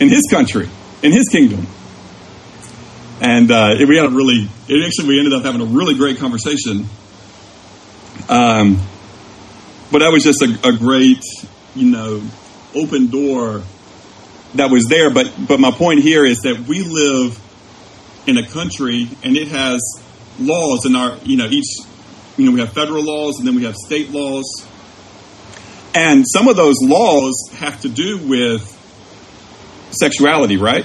in 0.00 0.08
his 0.08 0.26
country, 0.30 0.68
in 1.02 1.12
his 1.12 1.28
kingdom 1.28 1.66
and 3.20 3.50
uh, 3.50 3.74
we 3.88 3.96
had 3.96 4.06
a 4.06 4.10
really 4.10 4.46
it 4.68 4.86
actually 4.86 5.08
we 5.08 5.18
ended 5.18 5.32
up 5.32 5.42
having 5.42 5.60
a 5.60 5.64
really 5.64 5.94
great 5.94 6.18
conversation 6.18 6.84
um, 8.28 8.80
but 9.90 10.00
that 10.00 10.10
was 10.10 10.24
just 10.24 10.42
a, 10.42 10.68
a, 10.68 10.72
great 10.76 11.22
you 11.74 11.90
know 11.90 12.22
open 12.74 13.08
door 13.08 13.62
that 14.54 14.70
was 14.70 14.84
there. 14.86 15.10
But 15.10 15.32
but 15.46 15.60
my 15.60 15.70
point 15.70 16.02
here 16.02 16.24
is 16.24 16.40
that 16.40 16.60
we 16.68 16.82
live 16.82 17.40
in 18.26 18.38
a 18.38 18.46
country 18.46 19.08
and 19.22 19.36
it 19.36 19.48
has 19.48 19.80
laws 20.38 20.86
in 20.86 20.96
our 20.96 21.16
you 21.24 21.36
know 21.36 21.46
each 21.46 21.78
you 22.36 22.46
know 22.46 22.52
we 22.52 22.60
have 22.60 22.72
federal 22.72 23.02
laws 23.02 23.38
and 23.38 23.46
then 23.46 23.54
we 23.54 23.64
have 23.64 23.76
state 23.76 24.10
laws. 24.10 24.66
And 25.94 26.24
some 26.28 26.46
of 26.46 26.56
those 26.56 26.76
laws 26.82 27.50
have 27.54 27.80
to 27.80 27.88
do 27.88 28.18
with 28.18 28.72
sexuality 29.92 30.58
right 30.58 30.84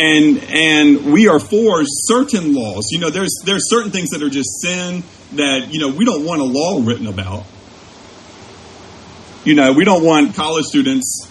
and 0.00 0.42
and 0.50 1.12
we 1.12 1.28
are 1.28 1.38
for 1.38 1.82
certain 1.84 2.54
laws. 2.54 2.88
You 2.90 2.98
know, 2.98 3.10
there's 3.10 3.34
there's 3.44 3.68
certain 3.68 3.90
things 3.90 4.10
that 4.10 4.22
are 4.22 4.30
just 4.30 4.60
sin 4.60 5.02
that 5.32 5.68
you 5.72 5.78
know 5.78 5.94
we 5.94 6.04
don't 6.04 6.24
want 6.24 6.40
a 6.40 6.44
law 6.44 6.80
written 6.82 7.06
about. 7.06 7.44
You 9.44 9.54
know, 9.54 9.72
we 9.72 9.84
don't 9.84 10.04
want 10.04 10.34
college 10.34 10.64
students 10.64 11.28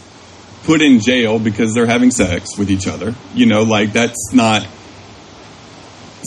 put 0.64 0.82
in 0.82 1.00
jail 1.00 1.40
because 1.40 1.74
they're 1.74 1.88
having 1.88 2.12
sex 2.12 2.58
with 2.58 2.70
each 2.70 2.88
other. 2.88 3.16
You 3.34 3.48
know, 3.48 3.64
like 3.64 3.92
that's 3.92 4.34
not 4.34 4.68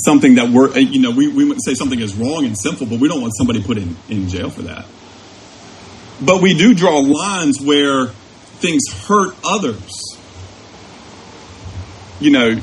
something 0.05 0.37
that 0.37 0.51
we're 0.51 0.77
you 0.79 1.01
know 1.01 1.13
we 1.13 1.29
we 1.29 1.55
say 1.61 1.75
something 1.75 2.01
is 2.01 2.15
wrong 2.15 2.45
and 2.45 2.59
sinful, 2.59 2.87
but 2.87 2.99
we 2.99 3.09
don't 3.09 3.21
want 3.21 3.35
somebody 3.37 3.63
put 3.63 3.79
in 3.79 3.97
in 4.09 4.29
jail 4.29 4.51
for 4.51 4.63
that. 4.63 4.85
But 6.21 6.43
we 6.43 6.55
do 6.55 6.75
draw 6.75 6.99
lines 6.99 7.61
where 7.61 8.07
things 8.07 8.83
hurt 9.07 9.35
others 9.45 10.12
you 12.23 12.31
know, 12.31 12.55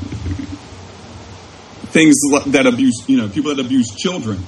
things 1.92 2.16
that 2.48 2.66
abuse, 2.66 3.04
you 3.08 3.18
know, 3.18 3.28
people 3.28 3.54
that 3.54 3.64
abuse 3.64 3.94
children. 3.96 4.40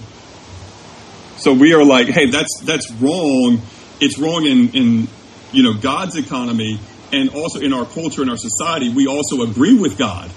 So 1.37 1.53
we 1.53 1.73
are 1.73 1.83
like, 1.83 2.07
hey, 2.07 2.29
that's 2.29 2.61
that's 2.63 2.91
wrong. 2.93 3.61
It's 3.99 4.17
wrong 4.19 4.45
in 4.45 4.69
in 4.69 5.07
you 5.51 5.63
know 5.63 5.73
God's 5.73 6.15
economy 6.15 6.79
and 7.11 7.29
also 7.31 7.59
in 7.59 7.73
our 7.73 7.85
culture 7.85 8.21
and 8.21 8.29
our 8.29 8.37
society. 8.37 8.89
We 8.89 9.07
also 9.07 9.41
agree 9.41 9.77
with 9.77 9.97
God 9.97 10.31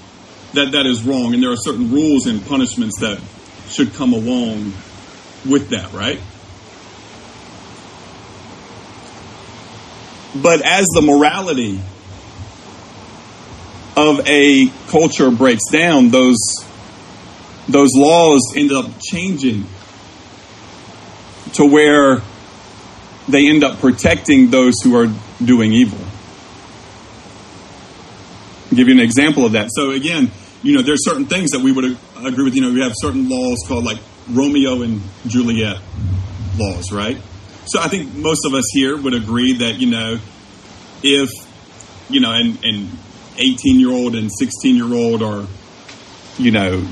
that 0.54 0.72
that 0.72 0.86
is 0.86 1.02
wrong, 1.04 1.34
and 1.34 1.42
there 1.42 1.50
are 1.50 1.56
certain 1.56 1.92
rules 1.92 2.26
and 2.26 2.44
punishments 2.46 3.00
that 3.00 3.20
should 3.68 3.94
come 3.94 4.12
along 4.12 4.72
with 5.48 5.70
that, 5.70 5.92
right? 5.92 6.20
But 10.34 10.62
as 10.62 10.86
the 10.94 11.02
morality 11.02 11.80
of 13.96 14.26
a 14.26 14.68
culture 14.88 15.30
breaks 15.30 15.70
down, 15.70 16.10
those 16.10 16.38
those 17.68 17.90
laws 17.94 18.52
end 18.56 18.72
up 18.72 18.86
changing 19.00 19.64
to 21.54 21.64
where 21.64 22.20
they 23.28 23.48
end 23.48 23.64
up 23.64 23.78
protecting 23.78 24.50
those 24.50 24.74
who 24.82 24.96
are 24.96 25.06
doing 25.42 25.72
evil. 25.72 25.98
I'll 28.70 28.76
give 28.76 28.88
you 28.88 28.94
an 28.94 29.00
example 29.00 29.46
of 29.46 29.52
that. 29.52 29.68
So 29.72 29.92
again, 29.92 30.30
you 30.62 30.74
know, 30.74 30.82
there's 30.82 31.04
certain 31.04 31.26
things 31.26 31.50
that 31.50 31.60
we 31.60 31.72
would 31.72 31.84
agree 32.16 32.44
with. 32.44 32.54
You 32.54 32.62
know, 32.62 32.72
we 32.72 32.80
have 32.82 32.92
certain 32.96 33.28
laws 33.28 33.64
called 33.66 33.84
like 33.84 33.98
Romeo 34.28 34.82
and 34.82 35.00
Juliet 35.26 35.78
laws, 36.58 36.92
right? 36.92 37.18
So 37.66 37.80
I 37.80 37.88
think 37.88 38.14
most 38.14 38.44
of 38.44 38.54
us 38.54 38.64
here 38.72 38.96
would 38.96 39.14
agree 39.14 39.54
that 39.58 39.78
you 39.78 39.90
know, 39.90 40.18
if 41.02 41.30
you 42.10 42.20
know, 42.20 42.32
and 42.32 42.58
and 42.64 42.90
18 43.36 43.80
year 43.80 43.90
old 43.90 44.14
and 44.14 44.30
16 44.32 44.76
year 44.76 44.92
old 44.92 45.22
are, 45.22 45.46
you 46.38 46.50
know, 46.50 46.86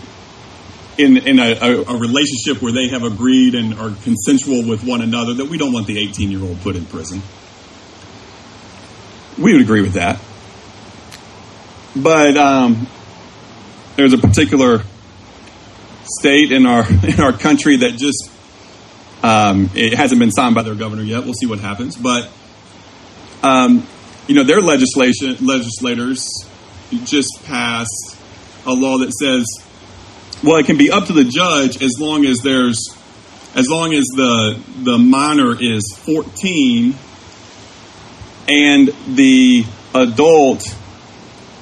in, 0.98 1.16
in 1.16 1.38
a, 1.38 1.52
a, 1.54 1.82
a, 1.82 1.96
relationship 1.96 2.60
where 2.62 2.72
they 2.72 2.88
have 2.88 3.02
agreed 3.02 3.54
and 3.54 3.74
are 3.74 3.90
consensual 4.02 4.66
with 4.66 4.84
one 4.84 5.00
another, 5.00 5.34
that 5.34 5.46
we 5.46 5.56
don't 5.56 5.72
want 5.72 5.86
the 5.86 5.98
18 5.98 6.30
year 6.30 6.42
old 6.42 6.60
put 6.60 6.76
in 6.76 6.84
prison. 6.84 7.22
We 9.38 9.52
would 9.52 9.62
agree 9.62 9.80
with 9.80 9.94
that. 9.94 10.20
But 11.96 12.36
um, 12.36 12.86
there's 13.96 14.12
a 14.12 14.18
particular 14.18 14.82
state 16.04 16.52
in 16.52 16.66
our 16.66 16.86
in 17.06 17.20
our 17.20 17.32
country 17.32 17.78
that 17.78 17.96
just 17.96 18.30
um, 19.22 19.70
it 19.74 19.94
hasn't 19.94 20.18
been 20.18 20.30
signed 20.30 20.54
by 20.54 20.62
their 20.62 20.74
governor 20.74 21.02
yet. 21.02 21.24
We'll 21.24 21.34
see 21.34 21.46
what 21.46 21.60
happens, 21.60 21.96
but 21.96 22.28
um, 23.42 23.86
you 24.26 24.34
know, 24.34 24.44
their 24.44 24.60
legislation 24.60 25.36
legislators 25.44 26.26
just 27.04 27.42
passed 27.44 28.16
a 28.66 28.72
law 28.72 28.98
that 28.98 29.12
says 29.12 29.44
Well, 30.42 30.56
it 30.56 30.66
can 30.66 30.76
be 30.76 30.90
up 30.90 31.06
to 31.06 31.12
the 31.12 31.24
judge 31.24 31.82
as 31.82 31.98
long 31.98 32.24
as 32.24 32.38
there's 32.38 32.78
as 33.54 33.68
long 33.68 33.92
as 33.92 34.04
the 34.14 34.60
the 34.82 34.98
minor 34.98 35.56
is 35.60 35.82
14 36.04 36.94
and 38.48 38.88
the 39.08 39.64
adult 39.94 40.64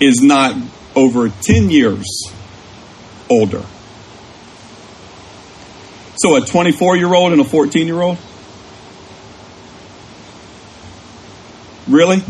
is 0.01 0.23
not 0.23 0.57
over 0.97 1.29
10 1.29 1.71
years 1.71 2.07
older. 3.29 3.65
So 6.17 6.37
a 6.37 6.41
24 6.41 6.97
year 6.97 7.13
old 7.15 7.33
and 7.33 7.41
a 7.41 7.45
14 7.45 7.87
year 7.87 8.01
old? 8.01 8.19
Really? 11.89 12.23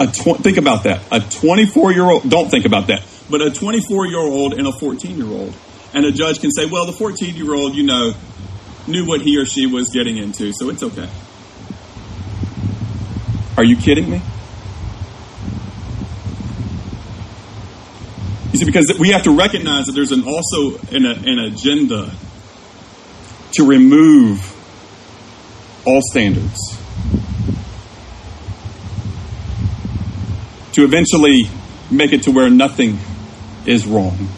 A 0.00 0.06
tw- 0.06 0.42
think 0.42 0.56
about 0.56 0.84
that. 0.84 1.02
A 1.12 1.20
24 1.20 1.92
year 1.92 2.04
old, 2.04 2.28
don't 2.28 2.50
think 2.50 2.64
about 2.64 2.86
that, 2.86 3.02
but 3.28 3.42
a 3.42 3.50
24 3.50 4.06
year 4.06 4.18
old 4.18 4.54
and 4.54 4.66
a 4.66 4.72
14 4.72 5.16
year 5.16 5.26
old. 5.26 5.54
And 5.92 6.06
a 6.06 6.10
judge 6.12 6.40
can 6.40 6.50
say, 6.50 6.64
well, 6.64 6.86
the 6.86 6.92
14 6.92 7.36
year 7.36 7.54
old, 7.54 7.74
you 7.74 7.84
know, 7.84 8.14
knew 8.86 9.06
what 9.06 9.20
he 9.20 9.38
or 9.38 9.44
she 9.44 9.66
was 9.66 9.90
getting 9.90 10.16
into, 10.16 10.52
so 10.54 10.70
it's 10.70 10.82
okay. 10.82 11.08
Are 13.58 13.64
you 13.64 13.76
kidding 13.76 14.08
me? 14.08 14.22
You 18.52 18.58
see, 18.58 18.64
because 18.64 18.96
we 18.98 19.10
have 19.10 19.24
to 19.24 19.36
recognize 19.36 19.84
that 19.86 19.92
there's 19.92 20.12
an 20.12 20.24
also 20.24 20.78
an, 20.92 21.04
an 21.04 21.38
agenda 21.38 22.10
to 23.52 23.66
remove 23.66 24.40
all 25.84 26.00
standards. 26.10 26.69
To 30.72 30.84
eventually 30.84 31.50
make 31.90 32.12
it 32.12 32.22
to 32.24 32.30
where 32.30 32.48
nothing 32.48 32.98
is 33.66 33.86
wrong. 33.86 34.28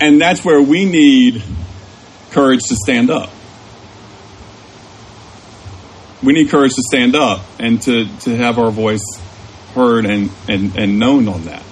And 0.00 0.20
that's 0.20 0.44
where 0.44 0.62
we 0.62 0.84
need 0.84 1.42
courage 2.30 2.60
to 2.68 2.76
stand 2.76 3.10
up. 3.10 3.30
We 6.22 6.32
need 6.32 6.50
courage 6.50 6.74
to 6.74 6.82
stand 6.88 7.16
up 7.16 7.42
and 7.58 7.82
to, 7.82 8.06
to 8.20 8.36
have 8.36 8.58
our 8.58 8.70
voice 8.70 9.04
heard 9.74 10.06
and, 10.06 10.30
and, 10.48 10.76
and 10.76 10.98
known 10.98 11.28
on 11.28 11.44
that. 11.44 11.62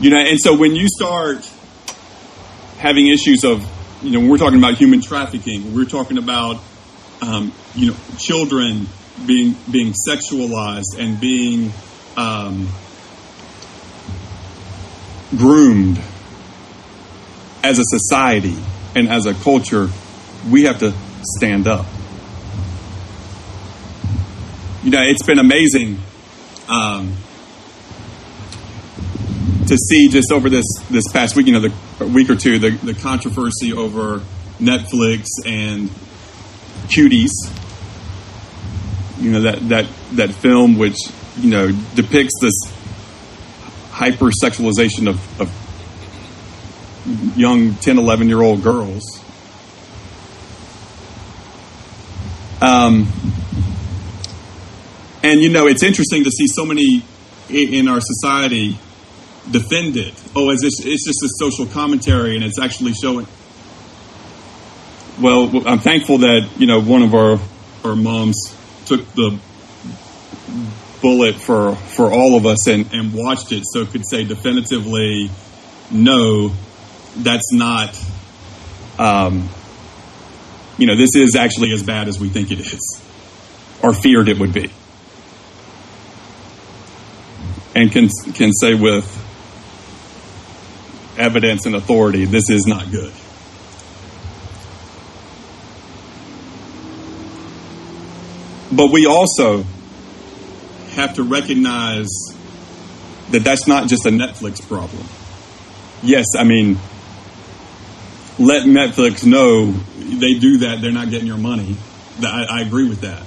You 0.00 0.10
know, 0.10 0.18
and 0.18 0.38
so 0.40 0.56
when 0.56 0.74
you 0.74 0.88
start 0.88 1.48
having 2.78 3.06
issues 3.08 3.44
of, 3.44 3.66
you 4.02 4.10
know, 4.10 4.28
we're 4.28 4.38
talking 4.38 4.58
about 4.58 4.74
human 4.74 5.00
trafficking, 5.00 5.74
we're 5.74 5.86
talking 5.86 6.18
about, 6.18 6.60
um, 7.20 7.52
you 7.74 7.90
know, 7.90 7.96
children 8.18 8.86
being 9.26 9.56
being 9.70 9.92
sexualized 10.08 10.98
and 10.98 11.20
being 11.20 11.72
um, 12.16 12.68
groomed 15.36 16.00
as 17.62 17.78
a 17.78 17.84
society 17.84 18.56
and 18.94 19.08
as 19.08 19.26
a 19.26 19.34
culture, 19.34 19.88
we 20.50 20.64
have 20.64 20.78
to 20.80 20.92
stand 21.36 21.66
up. 21.66 21.86
You 24.82 24.90
know, 24.90 25.02
it's 25.02 25.22
been 25.22 25.38
amazing 25.38 25.98
um, 26.68 27.16
to 29.66 29.76
see 29.76 30.08
just 30.08 30.30
over 30.30 30.50
this 30.50 30.66
this 30.90 31.04
past 31.10 31.36
week, 31.36 31.46
you 31.46 31.52
know, 31.52 31.68
the 31.68 32.06
week 32.06 32.28
or 32.28 32.36
two, 32.36 32.58
the, 32.58 32.70
the 32.70 32.94
controversy 32.94 33.72
over 33.72 34.22
Netflix 34.60 35.26
and 35.46 35.90
Cuties. 36.84 37.30
You 39.20 39.32
know 39.32 39.42
that 39.42 39.68
that 39.68 39.86
that 40.12 40.30
film, 40.30 40.76
which 40.78 40.96
you 41.38 41.50
know 41.50 41.72
depicts 41.94 42.34
this 42.40 42.54
hypersexualization 43.90 45.08
of, 45.08 45.40
of 45.40 47.36
young 47.36 47.74
10, 47.76 47.98
11 47.98 48.28
year 48.28 48.42
old 48.42 48.62
girls. 48.62 49.02
Um, 52.60 53.06
and 55.22 55.40
you 55.40 55.50
know, 55.50 55.66
it's 55.66 55.82
interesting 55.82 56.24
to 56.24 56.30
see 56.30 56.46
so 56.46 56.64
many 56.64 57.04
in 57.48 57.88
our 57.88 58.00
society 58.00 58.78
defend 59.50 59.96
it. 59.96 60.14
Oh, 60.34 60.50
it's 60.50 60.62
just, 60.62 60.82
it's 60.84 61.04
just 61.04 61.22
a 61.22 61.28
social 61.38 61.66
commentary, 61.66 62.34
and 62.36 62.44
it's 62.44 62.58
actually 62.58 62.94
showing. 62.94 63.26
Well, 65.20 65.66
I'm 65.66 65.78
thankful 65.78 66.18
that 66.18 66.48
you 66.58 66.66
know 66.66 66.80
one 66.80 67.02
of 67.02 67.14
our 67.14 67.38
our 67.84 67.94
moms 67.94 68.36
took 68.86 69.06
the 69.14 69.38
bullet 71.00 71.36
for 71.36 71.76
for 71.76 72.12
all 72.12 72.36
of 72.36 72.46
us 72.46 72.66
and 72.66 72.92
and 72.92 73.14
watched 73.14 73.52
it, 73.52 73.62
so 73.64 73.86
could 73.86 74.02
say 74.08 74.24
definitively, 74.24 75.30
no, 75.90 76.52
that's 77.16 77.52
not. 77.52 77.96
Um, 78.98 79.48
you 80.78 80.86
know, 80.86 80.96
this 80.96 81.14
is 81.14 81.36
actually 81.36 81.72
as 81.72 81.82
bad 81.84 82.08
as 82.08 82.18
we 82.18 82.28
think 82.28 82.50
it 82.50 82.58
is, 82.58 83.02
or 83.82 83.94
feared 83.94 84.28
it 84.28 84.38
would 84.38 84.52
be, 84.52 84.70
and 87.76 87.92
can 87.92 88.08
can 88.34 88.52
say 88.52 88.74
with 88.74 89.06
evidence 91.16 91.66
and 91.66 91.76
authority, 91.76 92.24
this 92.24 92.50
is 92.50 92.66
not 92.66 92.90
good. 92.90 93.12
But 98.74 98.90
we 98.90 99.06
also 99.06 99.64
have 100.94 101.14
to 101.14 101.22
recognize 101.22 102.08
that 103.30 103.44
that's 103.44 103.66
not 103.66 103.88
just 103.88 104.06
a 104.06 104.10
Netflix 104.10 104.66
problem. 104.66 105.04
Yes, 106.02 106.26
I 106.36 106.44
mean, 106.44 106.78
let 108.38 108.66
Netflix 108.66 109.24
know 109.24 109.72
they 109.72 110.34
do 110.34 110.58
that, 110.58 110.80
they're 110.80 110.92
not 110.92 111.10
getting 111.10 111.26
your 111.26 111.38
money. 111.38 111.76
I, 112.22 112.46
I 112.50 112.60
agree 112.62 112.88
with 112.88 113.02
that. 113.02 113.22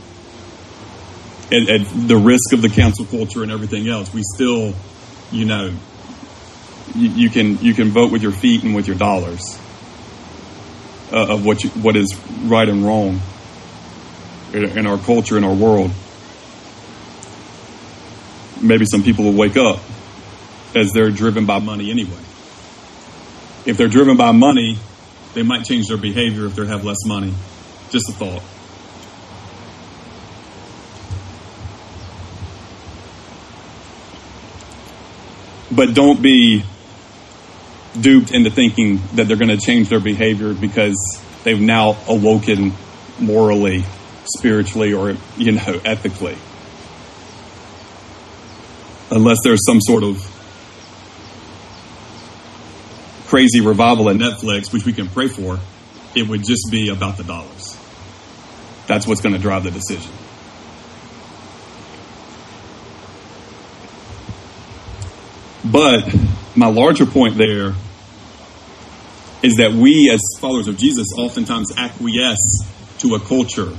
At, 1.50 2.08
the 2.08 2.18
risk 2.18 2.52
of 2.54 2.62
the 2.62 2.70
cancel 2.70 3.06
culture 3.06 3.42
and 3.42 3.52
everything 3.52 3.88
else, 3.88 4.14
we 4.14 4.22
still, 4.36 4.74
you 5.32 5.46
know, 5.46 5.74
you, 6.94 7.10
you 7.10 7.30
can 7.30 7.58
you 7.60 7.74
can 7.74 7.90
vote 7.90 8.12
with 8.12 8.22
your 8.22 8.32
feet 8.32 8.64
and 8.64 8.76
with 8.76 8.88
your 8.88 8.98
dollars 8.98 9.58
uh, 11.12 11.34
of 11.34 11.46
what 11.46 11.64
you, 11.64 11.70
what 11.70 11.96
is 11.96 12.14
right 12.44 12.68
and 12.68 12.86
wrong 12.86 13.22
in, 14.54 14.86
our 14.86 14.98
culture 14.98 15.38
in 15.38 15.44
our 15.44 15.54
world. 15.54 15.92
Maybe 18.62 18.86
some 18.86 19.04
people 19.04 19.26
will 19.26 19.34
wake 19.34 19.58
up 19.58 19.80
as 20.76 20.92
they're 20.92 21.12
driven 21.12 21.46
by 21.46 21.60
money 21.60 21.92
anyway. 21.92 22.20
If 23.66 23.78
they're 23.78 23.88
driven 23.88 24.18
by 24.18 24.32
money, 24.32 24.78
they 25.34 25.44
might 25.44 25.66
change 25.66 25.88
their 25.88 25.98
behavior 25.98 26.46
if 26.46 26.56
they 26.56 26.66
have 26.66 26.84
less 26.84 27.06
money. 27.06 27.34
Just 27.90 28.10
a 28.10 28.14
thought. 28.14 28.44
But 35.70 35.94
don't 35.94 36.22
be 36.22 36.64
duped 38.00 38.32
into 38.32 38.50
thinking 38.50 39.02
that 39.16 39.28
they're 39.28 39.38
going 39.38 39.50
to 39.50 39.58
change 39.58 39.90
their 39.90 40.00
behavior 40.00 40.54
because 40.54 40.96
they've 41.44 41.60
now 41.60 41.98
awoken 42.08 42.74
morally, 43.20 43.84
spiritually, 44.36 44.94
or, 44.94 45.16
you 45.38 45.54
know, 45.54 45.82
ethically. 45.86 46.38
Unless 49.10 49.38
there's 49.44 49.66
some 49.66 49.80
sort 49.82 50.04
of 50.04 50.18
crazy 53.28 53.62
revival 53.62 54.10
at 54.10 54.16
Netflix, 54.16 54.72
which 54.74 54.86
we 54.86 54.94
can 54.94 55.08
pray 55.08 55.28
for, 55.28 55.60
it 56.16 56.28
would 56.28 56.44
just 56.46 56.68
be 56.72 56.90
about 56.90 57.18
the 57.18 57.24
dollars. 57.24 57.78
That's 58.88 59.06
what's 59.06 59.22
going 59.22 59.36
to 59.36 59.42
drive 59.42 59.64
the 59.64 59.72
decision. 59.72 60.12
But 65.66 66.16
my 66.56 66.68
larger 66.68 67.06
point 67.06 67.38
there 67.38 67.74
is 69.44 69.58
that 69.58 69.74
we, 69.74 70.10
as 70.12 70.22
followers 70.40 70.68
of 70.68 70.78
Jesus, 70.78 71.08
oftentimes 71.18 71.72
acquiesce 71.76 72.66
to 73.00 73.16
a 73.16 73.20
culture 73.20 73.78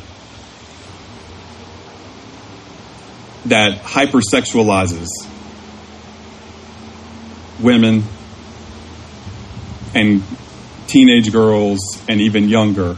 that 3.46 3.82
hypersexualizes 3.82 5.08
women 7.60 8.02
and 9.94 10.22
teenage 10.86 11.32
girls 11.32 12.02
and 12.08 12.20
even 12.20 12.48
younger 12.48 12.96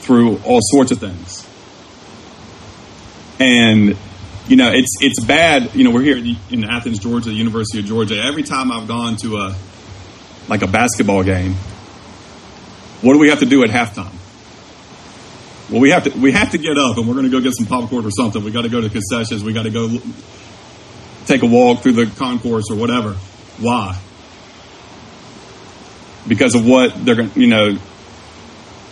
through 0.00 0.38
all 0.38 0.60
sorts 0.62 0.90
of 0.90 0.98
things. 0.98 1.46
And 3.38 3.96
you 4.48 4.56
know, 4.56 4.72
it's 4.72 4.96
it's 5.00 5.22
bad. 5.24 5.74
You 5.74 5.84
know, 5.84 5.90
we're 5.90 6.02
here 6.02 6.36
in 6.50 6.64
Athens, 6.64 6.98
Georgia, 6.98 7.30
University 7.30 7.80
of 7.80 7.84
Georgia. 7.84 8.20
Every 8.20 8.42
time 8.42 8.72
I've 8.72 8.88
gone 8.88 9.16
to 9.18 9.36
a 9.36 9.54
like 10.48 10.62
a 10.62 10.66
basketball 10.66 11.22
game, 11.22 11.52
what 13.02 13.12
do 13.12 13.18
we 13.18 13.28
have 13.28 13.40
to 13.40 13.46
do 13.46 13.62
at 13.62 13.70
halftime? 13.70 14.17
Well, 15.70 15.80
we 15.80 15.90
have 15.90 16.04
to 16.04 16.18
we 16.18 16.32
have 16.32 16.50
to 16.52 16.58
get 16.58 16.78
up 16.78 16.96
and 16.96 17.06
we're 17.06 17.14
going 17.14 17.26
to 17.26 17.30
go 17.30 17.40
get 17.40 17.54
some 17.54 17.66
popcorn 17.66 18.06
or 18.06 18.10
something. 18.10 18.42
We 18.42 18.50
got 18.50 18.62
to 18.62 18.70
go 18.70 18.80
to 18.80 18.88
concessions. 18.88 19.44
We 19.44 19.52
got 19.52 19.64
to 19.64 19.70
go 19.70 19.98
take 21.26 21.42
a 21.42 21.46
walk 21.46 21.82
through 21.82 21.92
the 21.92 22.06
concourse 22.06 22.70
or 22.70 22.76
whatever. 22.76 23.12
Why? 23.58 24.00
Because 26.26 26.54
of 26.54 26.66
what 26.66 27.04
they're 27.04 27.16
going, 27.16 27.32
you 27.34 27.48
know, 27.48 27.76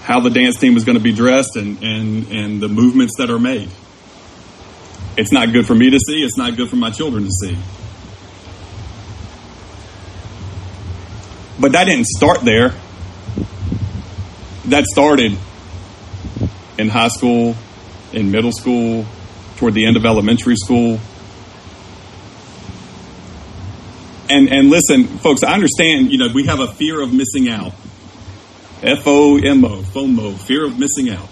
how 0.02 0.20
the 0.20 0.28
dance 0.28 0.58
team 0.58 0.76
is 0.76 0.84
going 0.84 0.98
to 0.98 1.02
be 1.02 1.12
dressed 1.12 1.56
and 1.56 1.82
and 1.82 2.28
and 2.30 2.60
the 2.60 2.68
movements 2.68 3.14
that 3.16 3.30
are 3.30 3.38
made. 3.38 3.70
It's 5.16 5.32
not 5.32 5.52
good 5.52 5.66
for 5.66 5.74
me 5.74 5.88
to 5.88 5.98
see. 5.98 6.22
It's 6.22 6.36
not 6.36 6.56
good 6.56 6.68
for 6.68 6.76
my 6.76 6.90
children 6.90 7.24
to 7.24 7.30
see. 7.30 7.56
But 11.58 11.72
that 11.72 11.84
didn't 11.84 12.06
start 12.06 12.42
there. 12.42 12.74
That 14.66 14.84
started 14.84 15.38
in 16.78 16.88
high 16.88 17.08
school, 17.08 17.56
in 18.12 18.30
middle 18.30 18.52
school, 18.52 19.06
toward 19.56 19.74
the 19.74 19.86
end 19.86 19.96
of 19.96 20.04
elementary 20.04 20.56
school. 20.56 20.98
And 24.28 24.52
and 24.52 24.70
listen, 24.70 25.04
folks, 25.18 25.42
I 25.42 25.54
understand, 25.54 26.10
you 26.10 26.18
know, 26.18 26.28
we 26.34 26.44
have 26.46 26.60
a 26.60 26.68
fear 26.68 27.00
of 27.00 27.12
missing 27.12 27.48
out. 27.48 27.72
F 28.82 29.06
O 29.06 29.38
M 29.38 29.64
O, 29.64 29.82
FOMO, 29.82 30.36
fear 30.38 30.66
of 30.66 30.78
missing 30.78 31.10
out. 31.10 31.28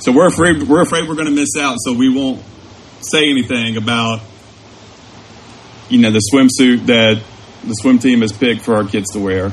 So 0.00 0.10
we're 0.10 0.26
afraid 0.26 0.64
we're 0.64 0.82
afraid 0.82 1.08
we're 1.08 1.14
going 1.14 1.28
to 1.28 1.32
miss 1.32 1.56
out, 1.56 1.76
so 1.78 1.92
we 1.92 2.12
won't 2.12 2.42
say 3.00 3.30
anything 3.30 3.76
about 3.76 4.20
you 5.88 6.00
know 6.00 6.10
the 6.10 6.22
swimsuit 6.32 6.86
that 6.86 7.22
the 7.64 7.74
swim 7.74 7.98
team 7.98 8.22
has 8.22 8.32
picked 8.32 8.62
for 8.62 8.74
our 8.74 8.84
kids 8.84 9.10
to 9.12 9.20
wear. 9.20 9.52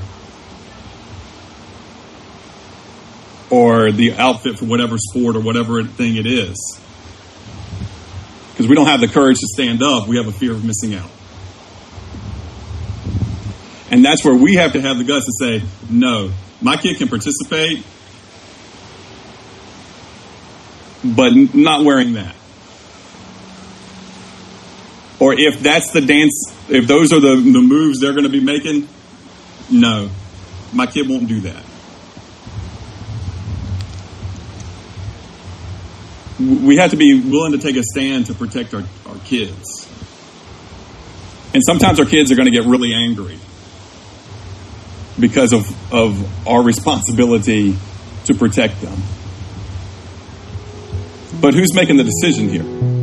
Or 3.50 3.92
the 3.92 4.14
outfit 4.14 4.60
for 4.60 4.66
whatever 4.66 4.98
sport 4.98 5.36
or 5.36 5.42
whatever 5.42 5.84
thing 5.84 6.18
it 6.18 6.26
is. 6.26 6.80
Because 8.52 8.68
we 8.68 8.76
don't 8.76 8.88
have 8.88 9.00
the 9.00 9.08
courage 9.08 9.38
to 9.40 9.48
stand 9.48 9.82
up, 9.82 10.08
we 10.08 10.18
have 10.18 10.28
a 10.28 10.32
fear 10.32 10.52
of 10.52 10.64
missing 10.66 10.94
out. 10.94 11.10
And 13.92 14.06
that's 14.06 14.24
where 14.24 14.36
we 14.36 14.56
have 14.56 14.74
to 14.74 14.82
have 14.82 14.98
the 14.98 15.04
guts 15.04 15.26
to 15.26 15.32
say, 15.40 15.64
no, 15.90 16.32
my 16.62 16.78
kid 16.78 16.98
can 16.98 17.08
participate, 17.08 17.84
but 21.04 21.32
not 21.56 21.84
wearing 21.84 22.14
that. 22.14 22.36
Or 25.20 25.34
if 25.34 25.60
that's 25.62 25.92
the 25.92 26.02
dance, 26.02 26.54
if 26.70 26.88
those 26.88 27.12
are 27.12 27.20
the, 27.20 27.36
the 27.36 27.62
moves 27.62 28.00
they're 28.00 28.14
going 28.14 28.24
to 28.24 28.30
be 28.30 28.44
making, 28.44 28.88
no, 29.72 30.10
my 30.74 30.86
kid 30.86 31.10
won't 31.10 31.28
do 31.28 31.42
that. 31.42 31.64
We 36.50 36.78
have 36.78 36.92
to 36.92 36.98
be 36.98 37.20
willing 37.20 37.52
to 37.52 37.60
take 37.60 37.76
a 37.76 37.84
stand 37.84 38.26
to 38.28 38.34
protect 38.34 38.74
our, 38.74 38.84
our 39.06 39.18
kids. 39.26 39.88
And 41.54 41.62
sometimes 41.66 42.00
our 42.00 42.06
kids 42.06 42.32
are 42.32 42.36
going 42.36 42.52
to 42.52 42.52
get 42.52 42.66
really 42.66 42.94
angry 42.94 43.38
because 45.20 45.54
of, 45.54 45.94
of 45.94 46.48
our 46.48 46.64
responsibility 46.64 47.76
to 48.26 48.34
protect 48.34 48.82
them. 48.82 48.98
But 51.40 51.54
who's 51.54 51.74
making 51.76 51.98
the 51.98 52.04
decision 52.04 52.50
here? 52.50 52.99